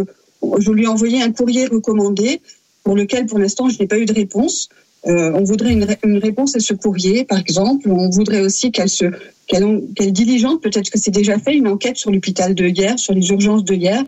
je 0.59 0.71
lui 0.71 0.85
ai 0.85 0.87
envoyé 0.87 1.23
un 1.23 1.33
courrier 1.33 1.67
recommandé 1.67 2.41
pour 2.85 2.95
lequel, 2.95 3.27
pour 3.27 3.39
l'instant, 3.39 3.69
je 3.69 3.79
n'ai 3.79 3.87
pas 3.87 3.99
eu 3.99 4.05
de 4.05 4.13
réponse. 4.13 4.69
on 5.05 5.45
voudrait 5.45 5.73
une, 5.73 5.87
une, 6.05 6.19
réponse 6.19 6.55
à 6.57 6.61
ce 6.61 6.75
courrier, 6.75 7.25
par 7.25 7.39
exemple. 7.39 7.91
On 7.91 8.11
voudrait 8.11 8.41
aussi 8.41 8.71
qu'elle 8.71 8.91
se 8.91 9.07
quelle, 9.47 10.13
diligence, 10.13 10.61
peut-être 10.61 10.91
que 10.91 10.99
c'est 10.99 11.11
déjà 11.11 11.39
fait, 11.39 11.55
une 11.55 11.69
enquête 11.69 11.97
sur 11.97 12.11
l'hôpital 12.11 12.55
de 12.55 12.67
hier, 12.67 12.99
sur 12.99 13.15
les 13.15 13.29
urgences 13.29 13.65
de 13.65 13.75
hier. 13.75 14.03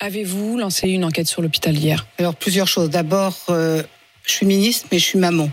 Avez-vous 0.00 0.58
lancé 0.58 0.88
une 0.88 1.04
enquête 1.04 1.26
sur 1.26 1.40
l'hôpital 1.42 1.76
hier 1.76 2.06
Alors, 2.18 2.34
plusieurs 2.34 2.68
choses. 2.68 2.90
D'abord, 2.90 3.36
euh, 3.48 3.82
je 4.26 4.32
suis 4.32 4.46
ministre, 4.46 4.86
mais 4.90 4.98
je 4.98 5.04
suis 5.04 5.18
maman. 5.18 5.50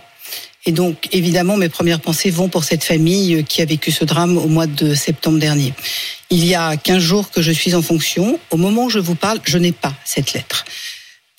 Et 0.66 0.72
donc, 0.72 1.08
évidemment, 1.12 1.58
mes 1.58 1.70
premières 1.70 2.00
pensées 2.00 2.30
vont 2.30 2.48
pour 2.48 2.64
cette 2.64 2.84
famille 2.84 3.44
qui 3.46 3.62
a 3.62 3.66
vécu 3.66 3.92
ce 3.92 4.06
drame 4.06 4.38
au 4.38 4.48
mois 4.48 4.68
de 4.68 4.94
septembre 4.94 5.40
dernier. 5.40 5.74
Il 6.30 6.46
y 6.46 6.54
a 6.54 6.78
15 6.78 7.00
jours 7.00 7.32
que 7.32 7.42
je 7.42 7.52
suis 7.52 7.74
en 7.74 7.82
fonction. 7.82 8.40
Au 8.52 8.58
moment 8.58 8.86
où 8.86 8.90
je 8.90 9.00
vous 9.00 9.16
parle, 9.16 9.40
je 9.44 9.58
n'ai 9.58 9.72
pas 9.72 9.94
cette 10.06 10.34
lettre. 10.34 10.66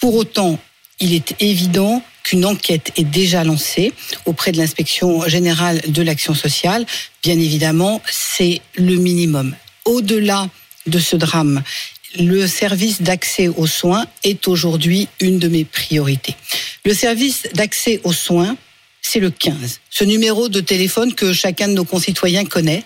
Pour 0.00 0.16
autant, 0.16 0.58
il 0.98 1.14
est 1.14 1.36
évident 1.40 2.02
qu'une 2.24 2.44
enquête 2.44 2.92
est 2.96 3.04
déjà 3.04 3.44
lancée 3.44 3.92
auprès 4.26 4.52
de 4.52 4.58
l'inspection 4.58 5.26
générale 5.28 5.80
de 5.86 6.02
l'action 6.02 6.34
sociale. 6.34 6.84
Bien 7.22 7.38
évidemment, 7.38 8.02
c'est 8.10 8.60
le 8.74 8.96
minimum. 8.96 9.54
Au-delà 9.84 10.48
de 10.86 10.98
ce 10.98 11.16
drame, 11.16 11.62
le 12.18 12.46
service 12.46 13.02
d'accès 13.02 13.48
aux 13.48 13.66
soins 13.66 14.06
est 14.24 14.48
aujourd'hui 14.48 15.08
une 15.20 15.38
de 15.38 15.48
mes 15.48 15.64
priorités. 15.64 16.34
Le 16.84 16.94
service 16.94 17.44
d'accès 17.54 18.00
aux 18.02 18.12
soins, 18.12 18.56
c'est 19.02 19.20
le 19.20 19.30
15. 19.30 19.80
Ce 19.90 20.04
numéro 20.04 20.48
de 20.48 20.60
téléphone 20.60 21.14
que 21.14 21.32
chacun 21.32 21.68
de 21.68 21.74
nos 21.74 21.84
concitoyens 21.84 22.44
connaît. 22.44 22.82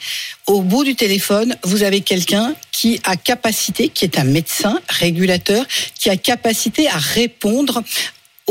Au 0.47 0.61
bout 0.61 0.85
du 0.85 0.95
téléphone, 0.95 1.57
vous 1.63 1.83
avez 1.83 2.01
quelqu'un 2.01 2.55
qui 2.73 3.01
a 3.05 3.17
capacité, 3.17 3.89
qui 3.89 4.05
est 4.05 4.19
un 4.19 4.25
médecin 4.25 4.81
régulateur, 4.89 5.65
qui 5.95 6.11
a 6.11 6.17
capacité 6.17 6.89
à 6.89 6.97
répondre 6.97 7.83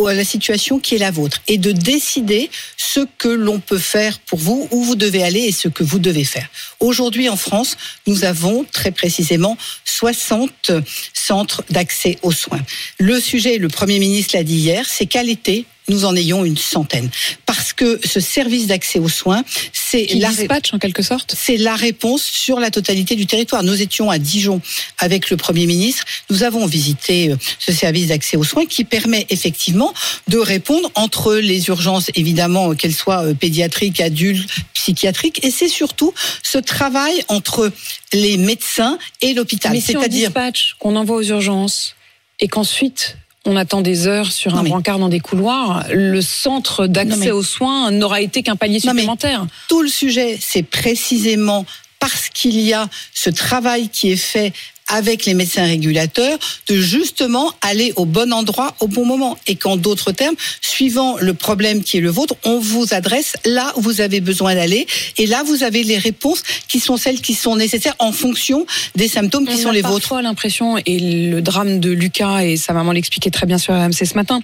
à 0.05 0.13
la 0.13 0.25
situation 0.25 0.79
qui 0.79 0.95
est 0.95 0.99
la 0.99 1.11
vôtre 1.11 1.41
et 1.47 1.57
de 1.57 1.71
décider 1.71 2.49
ce 2.75 2.99
que 3.17 3.29
l'on 3.29 3.59
peut 3.59 3.77
faire 3.77 4.19
pour 4.19 4.39
vous, 4.39 4.67
où 4.71 4.83
vous 4.83 4.95
devez 4.95 5.23
aller 5.23 5.41
et 5.41 5.51
ce 5.51 5.67
que 5.69 5.83
vous 5.83 5.99
devez 5.99 6.25
faire. 6.25 6.47
Aujourd'hui 6.79 7.29
en 7.29 7.37
France, 7.37 7.77
nous 8.05 8.25
avons 8.25 8.65
très 8.71 8.91
précisément 8.91 9.57
60 9.85 10.71
centres 11.13 11.63
d'accès 11.69 12.17
aux 12.23 12.33
soins. 12.33 12.61
Le 12.99 13.19
sujet, 13.19 13.57
le 13.57 13.69
Premier 13.69 13.99
ministre 13.99 14.35
l'a 14.35 14.43
dit 14.43 14.57
hier, 14.57 14.85
c'est 14.87 15.05
qu'à 15.05 15.23
l'été, 15.23 15.65
nous 15.88 16.06
en 16.06 16.15
ayons 16.15 16.46
une 16.46 16.58
centaine. 16.58 17.10
Parce 17.46 17.74
que 17.74 18.00
ce 18.04 18.20
service 18.20 18.68
d'accès 18.68 19.00
aux 19.00 19.10
soins, 19.10 19.44
c'est 19.74 20.08
la 20.15 20.30
dispatch 20.30 20.74
en 20.74 20.80
quelque 20.80 21.04
sorte? 21.04 21.36
C'est 21.38 21.58
la 21.58 21.75
réponse 21.75 22.24
sur 22.24 22.60
la 22.60 22.72
totalité 22.72 23.15
du 23.15 23.25
territoire. 23.25 23.63
Nous 23.63 23.82
étions 23.82 24.10
à 24.10 24.18
Dijon 24.18 24.62
avec 24.98 25.30
le 25.30 25.38
Premier 25.38 25.65
ministre. 25.65 26.04
Nous 26.30 26.44
avons 26.44 26.65
visité 26.65 27.32
euh, 27.32 27.38
ce 27.60 27.72
service 27.72 28.08
d'accès 28.08 28.38
aux 28.38 28.44
soins 28.44 28.65
qui 28.65 28.84
permet 28.84 29.25
effectivement 29.30 29.94
de 30.27 30.38
répondre 30.38 30.92
entre 30.96 31.36
les 31.36 31.68
urgences, 31.68 32.10
évidemment, 32.15 32.74
qu'elles 32.75 32.94
soient 32.94 33.25
euh, 33.25 33.34
pédiatriques, 33.34 34.01
adultes, 34.01 34.50
psychiatriques, 34.74 35.44
et 35.44 35.51
c'est 35.51 35.68
surtout 35.68 36.13
ce 36.44 36.58
travail 36.58 37.24
entre 37.27 37.72
les 38.13 38.38
médecins 38.38 38.98
et 39.22 39.34
l'hôpital. 39.34 39.80
C'est-à-dire 39.80 40.32
qu'on 40.80 40.96
envoie 40.96 41.18
aux 41.18 41.24
urgences 41.24 41.96
et 42.39 42.48
qu'ensuite 42.48 43.18
on 43.45 43.55
attend 43.55 43.81
des 43.81 44.07
heures 44.07 44.31
sur 44.31 44.55
un 44.55 44.63
brancard 44.63 44.99
dans 44.99 45.09
des 45.09 45.19
couloirs, 45.19 45.85
le 45.91 46.21
centre 46.21 46.87
d'accès 46.87 47.31
aux 47.31 47.43
soins 47.43 47.91
n'aura 47.91 48.21
été 48.21 48.43
qu'un 48.43 48.55
palier 48.55 48.79
supplémentaire. 48.79 49.45
Tout 49.67 49.81
le 49.81 49.87
sujet, 49.87 50.37
c'est 50.41 50.63
précisément 50.63 51.65
parce 51.99 52.29
qu'il 52.29 52.59
y 52.59 52.73
a 52.73 52.87
ce 53.13 53.29
travail 53.29 53.89
qui 53.89 54.11
est 54.11 54.15
fait 54.15 54.53
avec 54.88 55.25
les 55.25 55.34
médecins 55.34 55.65
régulateurs 55.65 56.38
de 56.68 56.80
justement 56.80 57.51
aller 57.62 57.94
au 57.96 58.06
bon 58.06 58.32
endroit 58.34 58.75
au 58.80 58.88
bon 58.88 59.06
moment. 59.06 59.38
Et 59.48 59.56
qu'en 59.56 59.77
d'autres 59.77 60.12
termes, 60.12 60.36
suivant 60.62 61.18
le 61.18 61.34
problème 61.34 61.84
qui 61.84 61.98
est 61.98 62.01
le 62.01 62.10
vôtre, 62.10 62.36
on 62.44 62.60
vous 62.60 62.94
adresse 62.94 63.36
là 63.46 63.74
où 63.77 63.82
vous 63.82 64.01
avez 64.01 64.22
besoin 64.22 64.56
d'aller. 64.56 64.88
Et 65.18 65.25
là, 65.25 65.44
vous 65.44 65.63
avez 65.63 65.84
les 65.84 65.98
réponses 65.98 66.44
qui 66.68 66.80
sont 66.80 66.98
celles 66.98 67.22
qui 67.22 67.34
sont 67.34 67.56
nécessaires 67.56 67.96
en 68.00 68.12
fonction 68.12 68.65
des 68.96 69.08
symptômes 69.08 69.48
qui 69.48 69.58
sont 69.58 69.72
les 69.72 69.82
vôtres. 69.82 70.12
On 70.12 70.18
a 70.18 70.22
l'impression, 70.22 70.77
et 70.86 71.00
le 71.00 71.42
drame 71.42 71.80
de 71.80 71.92
Lucas, 71.92 72.44
et 72.44 72.58
sa 72.58 72.74
maman 72.74 72.92
l'expliquait 72.92 73.32
très 73.32 73.46
bien 73.46 73.58
sur 73.58 73.74
RMC 73.74 74.06
ce 74.06 74.13
matin, 74.15 74.42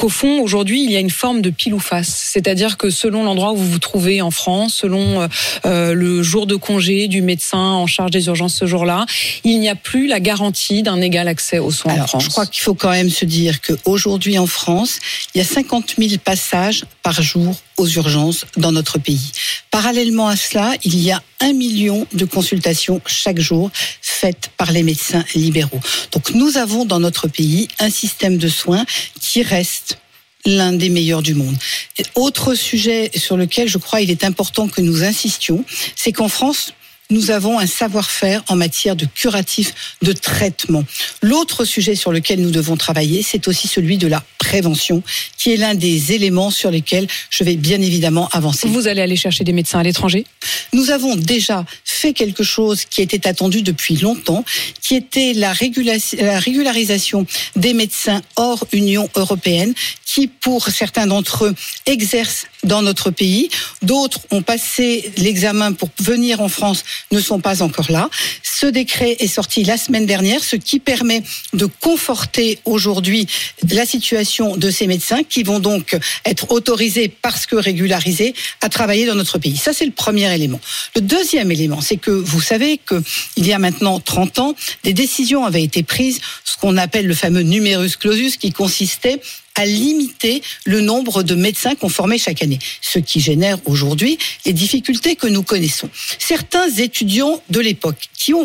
qu'au 0.00 0.08
fond, 0.08 0.40
aujourd'hui, 0.40 0.82
il 0.82 0.90
y 0.90 0.96
a 0.96 0.98
une 0.98 1.10
forme 1.10 1.42
de 1.42 1.50
pile 1.50 1.74
ou 1.74 1.78
face. 1.78 2.08
C'est-à-dire 2.32 2.78
que 2.78 2.88
selon 2.88 3.22
l'endroit 3.22 3.52
où 3.52 3.56
vous 3.56 3.70
vous 3.70 3.78
trouvez 3.78 4.22
en 4.22 4.30
France, 4.30 4.72
selon 4.72 5.20
euh, 5.20 5.28
euh, 5.66 5.92
le 5.92 6.22
jour 6.22 6.46
de 6.46 6.56
congé 6.56 7.06
du 7.06 7.20
médecin 7.20 7.58
en 7.58 7.86
charge 7.86 8.10
des 8.10 8.26
urgences 8.28 8.54
ce 8.54 8.64
jour-là, 8.64 9.04
il 9.44 9.60
n'y 9.60 9.68
a 9.68 9.74
plus 9.74 10.06
la 10.06 10.18
garantie 10.18 10.82
d'un 10.82 11.02
égal 11.02 11.28
accès 11.28 11.58
aux 11.58 11.70
soins 11.70 12.00
en 12.00 12.06
France. 12.06 12.24
Je 12.24 12.30
crois 12.30 12.46
qu'il 12.46 12.62
faut 12.62 12.72
quand 12.72 12.92
même 12.92 13.10
se 13.10 13.26
dire 13.26 13.60
qu'aujourd'hui 13.60 14.38
en 14.38 14.46
France, 14.46 15.00
il 15.34 15.38
y 15.38 15.42
a 15.42 15.44
50 15.44 15.96
000 15.98 16.14
passages 16.24 16.86
par 17.02 17.20
jour 17.20 17.54
aux 17.76 17.86
urgences 17.86 18.46
dans 18.56 18.72
notre 18.72 18.98
pays. 18.98 19.32
Parallèlement 19.70 20.28
à 20.28 20.36
cela, 20.36 20.72
il 20.82 20.98
y 20.98 21.12
a 21.12 21.22
un 21.40 21.52
million 21.52 22.06
de 22.12 22.24
consultations 22.24 23.00
chaque 23.06 23.40
jour 23.40 23.70
faites 24.20 24.50
par 24.58 24.70
les 24.70 24.82
médecins 24.82 25.24
libéraux. 25.34 25.80
Donc 26.12 26.34
nous 26.34 26.58
avons 26.58 26.84
dans 26.84 27.00
notre 27.00 27.26
pays 27.26 27.68
un 27.78 27.88
système 27.88 28.36
de 28.36 28.48
soins 28.48 28.84
qui 29.18 29.42
reste 29.42 29.98
l'un 30.44 30.72
des 30.72 30.90
meilleurs 30.90 31.22
du 31.22 31.34
monde. 31.34 31.56
autre 32.14 32.54
sujet 32.54 33.10
sur 33.14 33.36
lequel 33.36 33.66
je 33.68 33.78
crois 33.78 34.00
il 34.00 34.10
est 34.10 34.24
important 34.24 34.68
que 34.68 34.82
nous 34.82 35.04
insistions, 35.04 35.64
c'est 35.96 36.12
qu'en 36.12 36.28
France, 36.28 36.74
nous 37.10 37.30
avons 37.30 37.58
un 37.58 37.66
savoir-faire 37.66 38.42
en 38.48 38.56
matière 38.56 38.96
de 38.96 39.04
curatif, 39.04 39.96
de 40.02 40.12
traitement. 40.12 40.84
L'autre 41.22 41.64
sujet 41.64 41.94
sur 41.94 42.12
lequel 42.12 42.40
nous 42.40 42.50
devons 42.50 42.76
travailler, 42.76 43.22
c'est 43.22 43.48
aussi 43.48 43.68
celui 43.68 43.98
de 43.98 44.06
la 44.06 44.22
prévention, 44.38 45.02
qui 45.36 45.52
est 45.52 45.56
l'un 45.56 45.74
des 45.74 46.12
éléments 46.12 46.50
sur 46.50 46.70
lesquels 46.70 47.06
je 47.30 47.44
vais 47.44 47.56
bien 47.56 47.80
évidemment 47.80 48.28
avancer. 48.32 48.68
Vous 48.68 48.88
allez 48.88 49.02
aller 49.02 49.16
chercher 49.16 49.44
des 49.44 49.52
médecins 49.52 49.78
à 49.78 49.82
l'étranger? 49.82 50.24
Nous 50.72 50.90
avons 50.90 51.16
déjà 51.16 51.64
fait 51.84 52.12
quelque 52.12 52.42
chose 52.42 52.84
qui 52.84 53.02
était 53.02 53.26
attendu 53.26 53.62
depuis 53.62 53.96
longtemps, 53.96 54.44
qui 54.80 54.96
était 54.96 55.34
la, 55.34 55.52
régularisation 55.52 57.26
des 57.56 57.74
médecins 57.74 58.22
hors 58.36 58.66
Union 58.72 59.08
européenne, 59.14 59.74
qui, 60.04 60.26
pour 60.26 60.68
certains 60.68 61.06
d'entre 61.06 61.46
eux, 61.46 61.54
exercent 61.86 62.46
dans 62.64 62.82
notre 62.82 63.10
pays. 63.10 63.48
D'autres 63.82 64.20
ont 64.30 64.42
passé 64.42 65.12
l'examen 65.16 65.72
pour 65.72 65.90
venir 66.00 66.40
en 66.40 66.48
France, 66.48 66.84
ne 67.10 67.20
sont 67.20 67.40
pas 67.40 67.62
encore 67.62 67.90
là. 67.90 68.08
Ce 68.42 68.66
décret 68.66 69.16
est 69.18 69.26
sorti 69.26 69.64
la 69.64 69.76
semaine 69.76 70.06
dernière, 70.06 70.42
ce 70.44 70.56
qui 70.56 70.80
permet 70.80 71.22
de 71.52 71.66
conforter 71.66 72.58
aujourd'hui 72.64 73.26
la 73.70 73.86
situation 73.86 74.56
de 74.56 74.70
ces 74.70 74.86
médecins 74.86 75.22
qui 75.22 75.42
vont 75.42 75.60
donc 75.60 75.96
être 76.24 76.50
autorisés 76.52 77.08
parce 77.22 77.46
que 77.46 77.56
régularisés 77.56 78.34
à 78.60 78.68
travailler 78.68 79.06
dans 79.06 79.14
notre 79.14 79.38
pays. 79.38 79.56
Ça, 79.56 79.72
c'est 79.72 79.84
le 79.86 79.92
premier 79.92 80.32
élément. 80.34 80.60
Le 80.94 81.00
deuxième 81.00 81.50
élément, 81.50 81.80
c'est 81.80 81.96
que 81.96 82.10
vous 82.10 82.40
savez 82.40 82.78
qu'il 82.78 83.46
y 83.46 83.52
a 83.52 83.58
maintenant 83.58 84.00
30 84.00 84.38
ans, 84.38 84.54
des 84.84 84.92
décisions 84.92 85.44
avaient 85.44 85.62
été 85.62 85.82
prises, 85.82 86.20
ce 86.44 86.56
qu'on 86.56 86.76
appelle 86.76 87.06
le 87.06 87.14
fameux 87.14 87.42
numerus 87.42 87.96
clausus, 87.96 88.36
qui 88.36 88.52
consistait 88.52 89.20
à 89.54 89.64
limiter 89.64 90.42
le 90.64 90.80
nombre 90.80 91.22
de 91.22 91.34
médecins 91.34 91.74
qu'on 91.74 91.88
formait 91.88 92.18
chaque 92.18 92.42
année, 92.42 92.58
ce 92.80 92.98
qui 92.98 93.20
génère 93.20 93.58
aujourd'hui 93.66 94.18
les 94.46 94.52
difficultés 94.52 95.16
que 95.16 95.26
nous 95.26 95.42
connaissons. 95.42 95.88
Certains 96.18 96.68
étudiants 96.70 97.42
de 97.50 97.60
l'époque 97.60 98.08
qui 98.14 98.34
ont 98.34 98.44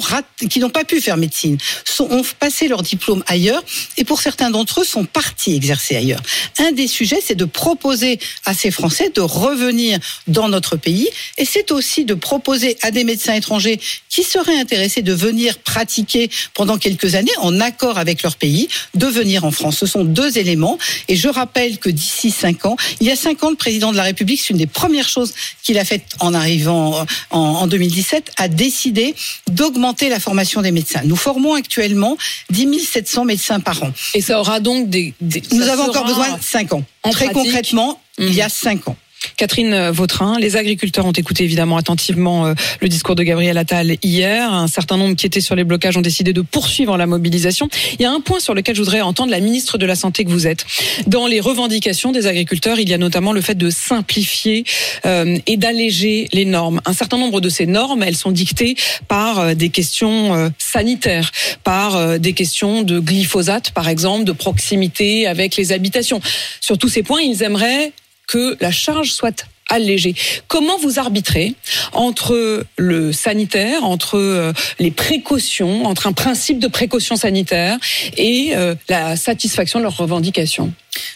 qui 0.50 0.60
n'ont 0.60 0.70
pas 0.70 0.84
pu 0.84 1.02
faire 1.02 1.18
médecine, 1.18 1.58
ont 2.00 2.24
passé 2.40 2.68
leur 2.68 2.82
diplôme 2.82 3.24
ailleurs 3.28 3.64
et 3.98 4.04
pour 4.04 4.22
certains 4.22 4.50
d'entre 4.50 4.82
eux 4.82 4.84
sont 4.84 5.06
partis 5.06 5.56
exercer 5.56 5.96
ailleurs. 5.96 6.22
Un 6.60 6.72
des 6.72 6.88
sujets, 6.88 7.20
c'est 7.24 7.36
de 7.36 7.46
proposer 7.46 8.20
à 8.46 8.54
ces 8.54 8.72
Français 8.72 9.12
de 9.14 9.22
revenir 9.22 10.00
dans 10.28 10.50
notre 10.50 10.76
pays 10.76 11.10
et 11.38 11.46
c'est 11.46 11.72
aussi 11.72 12.06
de 12.06 12.14
proposer 12.14 12.78
à 12.82 12.92
des 12.92 13.04
médecins 13.04 13.34
étrangers 13.34 13.80
qui 14.10 14.24
seraient 14.24 14.58
intéressés 14.58 15.02
de 15.02 15.14
venir 15.14 15.58
pratiquer 15.58 16.30
pendant 16.54 16.78
quelques 16.78 17.16
années 17.16 17.32
en 17.40 17.60
accord 17.60 17.98
avec 17.98 18.24
leur 18.24 18.36
pays, 18.36 18.68
de 18.94 19.08
venir 19.08 19.46
en 19.46 19.52
France. 19.52 19.78
Ce 19.78 19.86
sont 19.86 20.04
deux 20.04 20.38
éléments 20.38 20.78
et 21.08 21.16
je 21.16 21.28
rappelle 21.28 21.78
que 21.78 21.90
d'ici 21.90 22.32
cinq 22.32 22.66
ans, 22.66 22.76
il 23.00 23.08
y 23.08 23.12
a 23.12 23.16
cinq 23.16 23.44
ans, 23.44 23.50
le 23.50 23.56
président 23.56 23.92
de 23.92 23.98
la 23.98 24.04
République, 24.04 24.42
c'est 24.42 24.52
une 24.52 24.58
des 24.58 24.68
premières 24.68 25.08
choses 25.08 25.34
qu'il 25.64 25.78
a 25.78 25.86
faites 25.86 26.16
en 26.20 26.34
arrivant 26.34 27.06
en, 27.32 27.68
2017, 27.68 28.32
a 28.38 28.48
décidé 28.48 29.16
d'augmenter 29.50 30.10
la 30.10 30.20
formation 30.20 30.62
des 30.62 30.72
médecins. 30.72 31.02
Nous 31.06 31.16
formons 31.16 31.54
actuellement 31.54 32.18
10 32.52 32.80
700 32.86 33.26
médecins 33.26 33.60
par 33.60 33.82
an. 33.84 33.92
Et 34.14 34.22
ça 34.22 34.40
aura 34.40 34.60
donc 34.60 34.90
des... 34.90 35.14
Nous 35.52 35.64
avons 35.64 35.84
encore 35.84 36.06
besoin 36.06 36.38
de 36.38 36.44
cinq 36.44 36.74
ans. 36.74 36.84
Très 37.12 37.28
concrètement, 37.28 38.02
il 38.18 38.34
y 38.34 38.42
a 38.42 38.46
mhm. 38.46 38.52
cinq 38.52 38.88
ans. 38.88 38.98
Catherine 39.38 39.90
Vautrin, 39.90 40.40
les 40.40 40.56
agriculteurs 40.58 41.06
ont 41.06 41.12
écouté 41.12 41.44
évidemment 41.44 41.78
attentivement 41.78 42.46
euh, 42.46 42.54
le 42.82 42.90
discours 42.90 43.16
de 43.16 43.24
Gabriel 43.24 43.58
Attal 43.58 43.98
hier. 44.04 44.52
Un 44.52 44.68
certain 44.68 44.98
nombre 44.98 45.16
qui 45.16 45.26
étaient 45.26 45.42
sur 45.42 45.56
les 45.56 45.64
blocages 45.64 45.98
ont 45.98 46.02
décidé 46.02 46.34
de 46.34 46.42
poursuivre 46.42 46.98
la 46.98 47.08
mobilisation. 47.08 47.70
Il 47.94 48.02
y 48.02 48.06
a 48.06 48.12
un 48.12 48.20
point 48.20 48.40
sur 48.40 48.54
lequel 48.54 48.76
je 48.76 48.82
voudrais 48.82 49.02
entendre 49.02 49.32
la 49.32 49.40
ministre 49.40 49.78
de 49.78 49.86
la 49.86 49.96
Santé 49.96 50.26
que 50.26 50.30
vous 50.30 50.48
êtes. 50.48 50.66
Dans 51.08 51.28
les 51.28 51.40
revendications 51.40 52.12
des 52.12 52.28
agriculteurs, 52.28 52.80
il 52.80 52.90
y 52.90 52.94
a 52.94 52.98
notamment 52.98 53.34
le 53.34 53.42
fait 53.42 53.56
de 53.56 53.70
simplifier 53.70 54.66
euh, 55.06 55.38
et 55.48 55.58
d'alléger 55.58 56.28
les 56.34 56.46
normes. 56.46 56.82
Un 56.86 56.94
certain 56.94 57.18
nombre 57.18 57.42
de 57.42 57.50
ces 57.50 57.66
normes, 57.66 58.04
elles 58.04 58.16
sont 58.16 58.32
dictées 58.32 58.76
par 59.08 59.40
euh, 59.40 59.54
des 59.54 59.70
questions 59.70 60.52
sanitaires, 60.58 61.32
par 61.64 62.20
des 62.20 62.34
questions 62.34 62.84
de 62.84 63.00
glyphosate, 63.00 63.72
par 63.72 63.88
exemple, 63.88 64.24
de 64.24 64.32
proximité 64.32 65.28
avec 65.28 65.56
les 65.56 65.72
habitations. 65.72 66.22
Sur 66.62 66.78
tous 66.78 66.90
ces 66.90 67.04
points, 67.04 67.22
ils 67.22 67.44
aimeraient 67.44 67.92
que 68.28 68.58
la 68.60 68.72
charge 68.72 69.12
soit 69.12 69.46
allégée. 69.70 70.16
Comment 70.48 70.78
vous 70.78 71.00
arbitrez 71.00 71.56
entre 71.94 72.66
le 72.78 73.12
sanitaire, 73.12 73.84
entre 73.84 74.18
euh, 74.18 74.54
les 74.80 74.92
précautions, 74.92 75.86
entre 75.86 76.08
un 76.08 76.14
principe 76.14 76.60
de 76.60 76.68
précaution 76.68 77.16
sanitaire 77.16 77.78
et 78.18 78.52
euh, 78.56 78.76
la 78.90 79.16
satisfaction 79.16 79.80
de 79.80 79.84
leurs 79.84 79.98
revendications? 79.98 80.72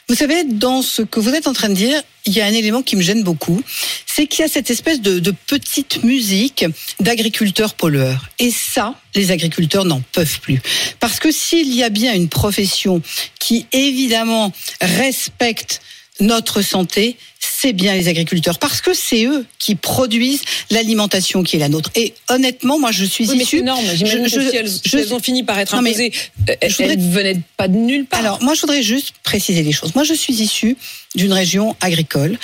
Vous 0.08 0.16
savez, 0.16 0.44
dans 0.44 0.82
ce 0.82 1.04
que 1.04 1.20
vous 1.20 1.30
êtes 1.36 1.48
en 1.48 1.54
train 1.54 1.70
de 1.70 1.76
dire, 1.76 2.02
il 2.26 2.34
y 2.34 2.42
a 2.42 2.46
un 2.46 2.52
élément 2.52 2.82
qui 2.82 2.96
me 2.96 3.02
gêne 3.02 3.24
beaucoup, 3.24 3.62
c'est 4.06 4.28
qu'il 4.28 4.42
y 4.42 4.44
a 4.44 4.50
cette 4.50 4.72
espèce 4.72 5.00
de, 5.00 5.20
de 5.20 5.32
petite 5.48 6.04
musique 6.04 6.66
d'agriculteurs 7.00 7.76
pollueurs. 7.76 8.30
Et 8.40 8.52
ça, 8.52 8.96
les 9.16 9.32
agriculteurs 9.32 9.86
n'en 9.86 10.02
peuvent 10.12 10.40
plus. 10.42 10.60
Parce 11.00 11.20
que 11.20 11.32
s'il 11.32 11.74
y 11.74 11.84
a 11.84 11.90
bien 11.90 12.14
une 12.14 12.28
profession 12.28 13.02
qui, 13.40 13.68
évidemment, 13.72 14.52
respecte 14.82 15.82
notre 16.20 16.62
santé, 16.62 17.18
c'est 17.40 17.74
bien 17.74 17.94
les 17.96 18.08
agriculteurs, 18.08 18.60
parce 18.60 18.82
que 18.82 18.94
c'est 18.94 19.26
eux 19.26 19.46
qui 19.58 19.76
produisent 19.76 20.44
l'alimentation 20.70 21.44
qui 21.44 21.56
est 21.56 21.60
la 21.60 21.70
nôtre. 21.70 21.92
Et 21.96 22.14
honnêtement, 22.30 22.80
moi, 22.80 22.92
je 22.92 23.06
suis 23.06 23.30
oui, 23.30 23.38
issue. 23.38 23.64
Mais 23.64 23.72
J'imagine 23.96 24.28
je, 24.28 24.40
si, 24.40 24.56
elles, 24.56 24.70
je, 24.86 24.98
elles, 24.98 25.14
ont 25.14 25.20
fini 25.20 25.44
par 25.44 25.60
être 25.60 25.76
imposées, 25.76 26.12
mais, 26.48 26.58
elles, 26.62 26.72
voudrais, 26.72 26.94
elles 26.94 27.10
venaient 27.10 27.42
pas 27.58 27.68
de 27.68 27.76
nulle 27.76 28.06
part. 28.06 28.20
Alors, 28.20 28.44
moi, 28.44 28.54
je 28.54 28.62
voudrais 28.62 28.84
juste 28.84 29.14
préciser 29.24 29.64
les 29.64 29.72
choses. 29.72 29.96
Moi, 29.96 30.04
je 30.04 30.14
suis 30.14 30.34
issue 30.34 30.78
d'une 31.16 31.34
région 31.34 31.76
agricole 31.82 32.38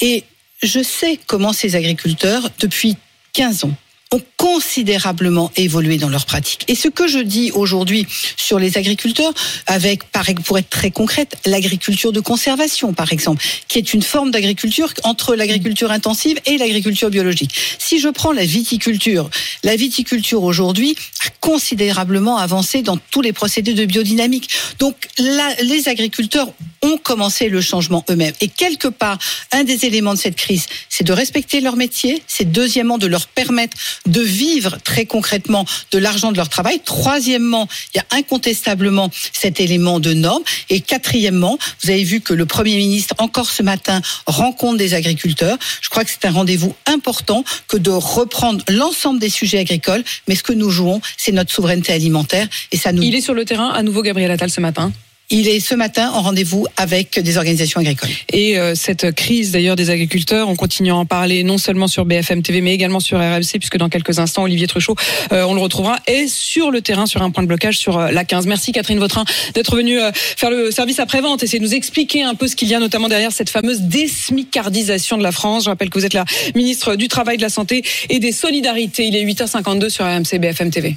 et 0.00 0.24
je 0.62 0.82
sais 0.82 1.18
comment 1.26 1.52
ces 1.52 1.74
agriculteurs, 1.74 2.50
depuis 2.58 2.96
15 3.32 3.64
ans, 3.64 3.74
ont 4.12 4.22
considérablement 4.42 5.52
évolué 5.54 5.98
dans 5.98 6.08
leur 6.08 6.26
pratique. 6.26 6.64
Et 6.66 6.74
ce 6.74 6.88
que 6.88 7.06
je 7.06 7.20
dis 7.20 7.52
aujourd'hui 7.52 8.08
sur 8.36 8.58
les 8.58 8.76
agriculteurs, 8.76 9.32
avec, 9.68 10.02
pour 10.44 10.58
être 10.58 10.68
très 10.68 10.90
concrète, 10.90 11.36
l'agriculture 11.46 12.10
de 12.10 12.18
conservation, 12.18 12.92
par 12.92 13.12
exemple, 13.12 13.40
qui 13.68 13.78
est 13.78 13.94
une 13.94 14.02
forme 14.02 14.32
d'agriculture 14.32 14.92
entre 15.04 15.36
l'agriculture 15.36 15.92
intensive 15.92 16.40
et 16.44 16.58
l'agriculture 16.58 17.08
biologique. 17.08 17.54
Si 17.78 18.00
je 18.00 18.08
prends 18.08 18.32
la 18.32 18.44
viticulture, 18.44 19.30
la 19.62 19.76
viticulture 19.76 20.42
aujourd'hui 20.42 20.96
a 21.24 21.30
considérablement 21.38 22.36
avancé 22.36 22.82
dans 22.82 22.96
tous 22.96 23.22
les 23.22 23.32
procédés 23.32 23.74
de 23.74 23.84
biodynamique. 23.84 24.50
Donc 24.80 24.96
les 25.18 25.88
agriculteurs 25.88 26.52
ont 26.82 26.96
commencé 26.96 27.48
le 27.48 27.60
changement 27.60 28.04
eux-mêmes. 28.10 28.34
Et 28.40 28.48
quelque 28.48 28.88
part, 28.88 29.18
un 29.52 29.62
des 29.62 29.86
éléments 29.86 30.14
de 30.14 30.18
cette 30.18 30.34
crise, 30.34 30.66
c'est 30.88 31.04
de 31.04 31.12
respecter 31.12 31.60
leur 31.60 31.76
métier, 31.76 32.22
c'est 32.26 32.50
deuxièmement 32.50 32.98
de 32.98 33.06
leur 33.06 33.28
permettre 33.28 33.76
de 34.06 34.20
vivre 34.32 34.78
très 34.82 35.06
concrètement 35.06 35.64
de 35.90 35.98
l'argent 35.98 36.32
de 36.32 36.36
leur 36.36 36.48
travail. 36.48 36.80
Troisièmement, 36.84 37.68
il 37.94 37.98
y 37.98 38.00
a 38.00 38.06
incontestablement 38.16 39.10
cet 39.32 39.60
élément 39.60 40.00
de 40.00 40.12
normes. 40.12 40.42
Et 40.70 40.80
quatrièmement, 40.80 41.58
vous 41.82 41.90
avez 41.90 42.04
vu 42.04 42.20
que 42.20 42.34
le 42.34 42.46
Premier 42.46 42.76
ministre, 42.76 43.14
encore 43.18 43.50
ce 43.50 43.62
matin, 43.62 44.00
rencontre 44.26 44.78
des 44.78 44.94
agriculteurs. 44.94 45.58
Je 45.80 45.88
crois 45.88 46.04
que 46.04 46.10
c'est 46.10 46.26
un 46.26 46.32
rendez-vous 46.32 46.74
important 46.86 47.44
que 47.68 47.76
de 47.76 47.90
reprendre 47.90 48.64
l'ensemble 48.68 49.20
des 49.20 49.28
sujets 49.28 49.58
agricoles. 49.58 50.04
Mais 50.26 50.34
ce 50.34 50.42
que 50.42 50.52
nous 50.52 50.70
jouons, 50.70 51.00
c'est 51.16 51.32
notre 51.32 51.52
souveraineté 51.52 51.92
alimentaire. 51.92 52.48
Et 52.72 52.76
ça 52.76 52.92
nous... 52.92 53.02
Il 53.02 53.14
est 53.14 53.20
sur 53.20 53.34
le 53.34 53.44
terrain, 53.44 53.70
à 53.70 53.82
nouveau, 53.82 54.02
Gabriel 54.02 54.30
Attal, 54.30 54.50
ce 54.50 54.60
matin 54.60 54.92
il 55.32 55.48
est 55.48 55.60
ce 55.60 55.74
matin 55.74 56.10
en 56.12 56.20
rendez-vous 56.20 56.66
avec 56.76 57.18
des 57.18 57.38
organisations 57.38 57.80
agricoles. 57.80 58.10
Et 58.32 58.58
euh, 58.58 58.74
cette 58.74 59.12
crise 59.12 59.50
d'ailleurs 59.50 59.76
des 59.76 59.88
agriculteurs, 59.88 60.50
on 60.50 60.56
continue 60.56 60.90
à 60.90 60.96
en 60.96 61.06
parler 61.06 61.42
non 61.42 61.56
seulement 61.56 61.88
sur 61.88 62.04
BFM 62.04 62.42
TV 62.42 62.60
mais 62.60 62.74
également 62.74 63.00
sur 63.00 63.18
RMC 63.18 63.58
puisque 63.58 63.78
dans 63.78 63.88
quelques 63.88 64.18
instants 64.18 64.42
Olivier 64.42 64.66
Truchot, 64.66 64.94
euh, 65.32 65.44
on 65.44 65.54
le 65.54 65.60
retrouvera, 65.62 65.96
est 66.06 66.28
sur 66.28 66.70
le 66.70 66.82
terrain 66.82 67.06
sur 67.06 67.22
un 67.22 67.30
point 67.30 67.42
de 67.42 67.48
blocage 67.48 67.78
sur 67.78 67.98
euh, 67.98 68.10
la 68.10 68.24
15. 68.24 68.46
Merci 68.46 68.72
Catherine 68.72 68.98
Vautrin 68.98 69.24
d'être 69.54 69.74
venue 69.74 69.98
faire 70.14 70.50
le 70.50 70.70
service 70.70 70.98
après-vente 70.98 71.42
et 71.42 71.46
c'est 71.46 71.58
nous 71.58 71.74
expliquer 71.74 72.22
un 72.22 72.34
peu 72.34 72.46
ce 72.46 72.54
qu'il 72.54 72.68
y 72.68 72.74
a 72.74 72.78
notamment 72.78 73.08
derrière 73.08 73.32
cette 73.32 73.48
fameuse 73.48 73.80
désmicardisation 73.80 75.16
de 75.16 75.22
la 75.22 75.32
France. 75.32 75.64
Je 75.64 75.70
rappelle 75.70 75.88
que 75.88 75.98
vous 75.98 76.04
êtes 76.04 76.14
la 76.14 76.26
ministre 76.54 76.94
du 76.94 77.08
Travail, 77.08 77.38
de 77.38 77.42
la 77.42 77.48
Santé 77.48 77.82
et 78.10 78.18
des 78.18 78.32
Solidarités. 78.32 79.06
Il 79.06 79.16
est 79.16 79.24
8h52 79.24 79.88
sur 79.88 80.04
RMC 80.04 80.38
BFM 80.38 80.70
TV. 80.70 80.90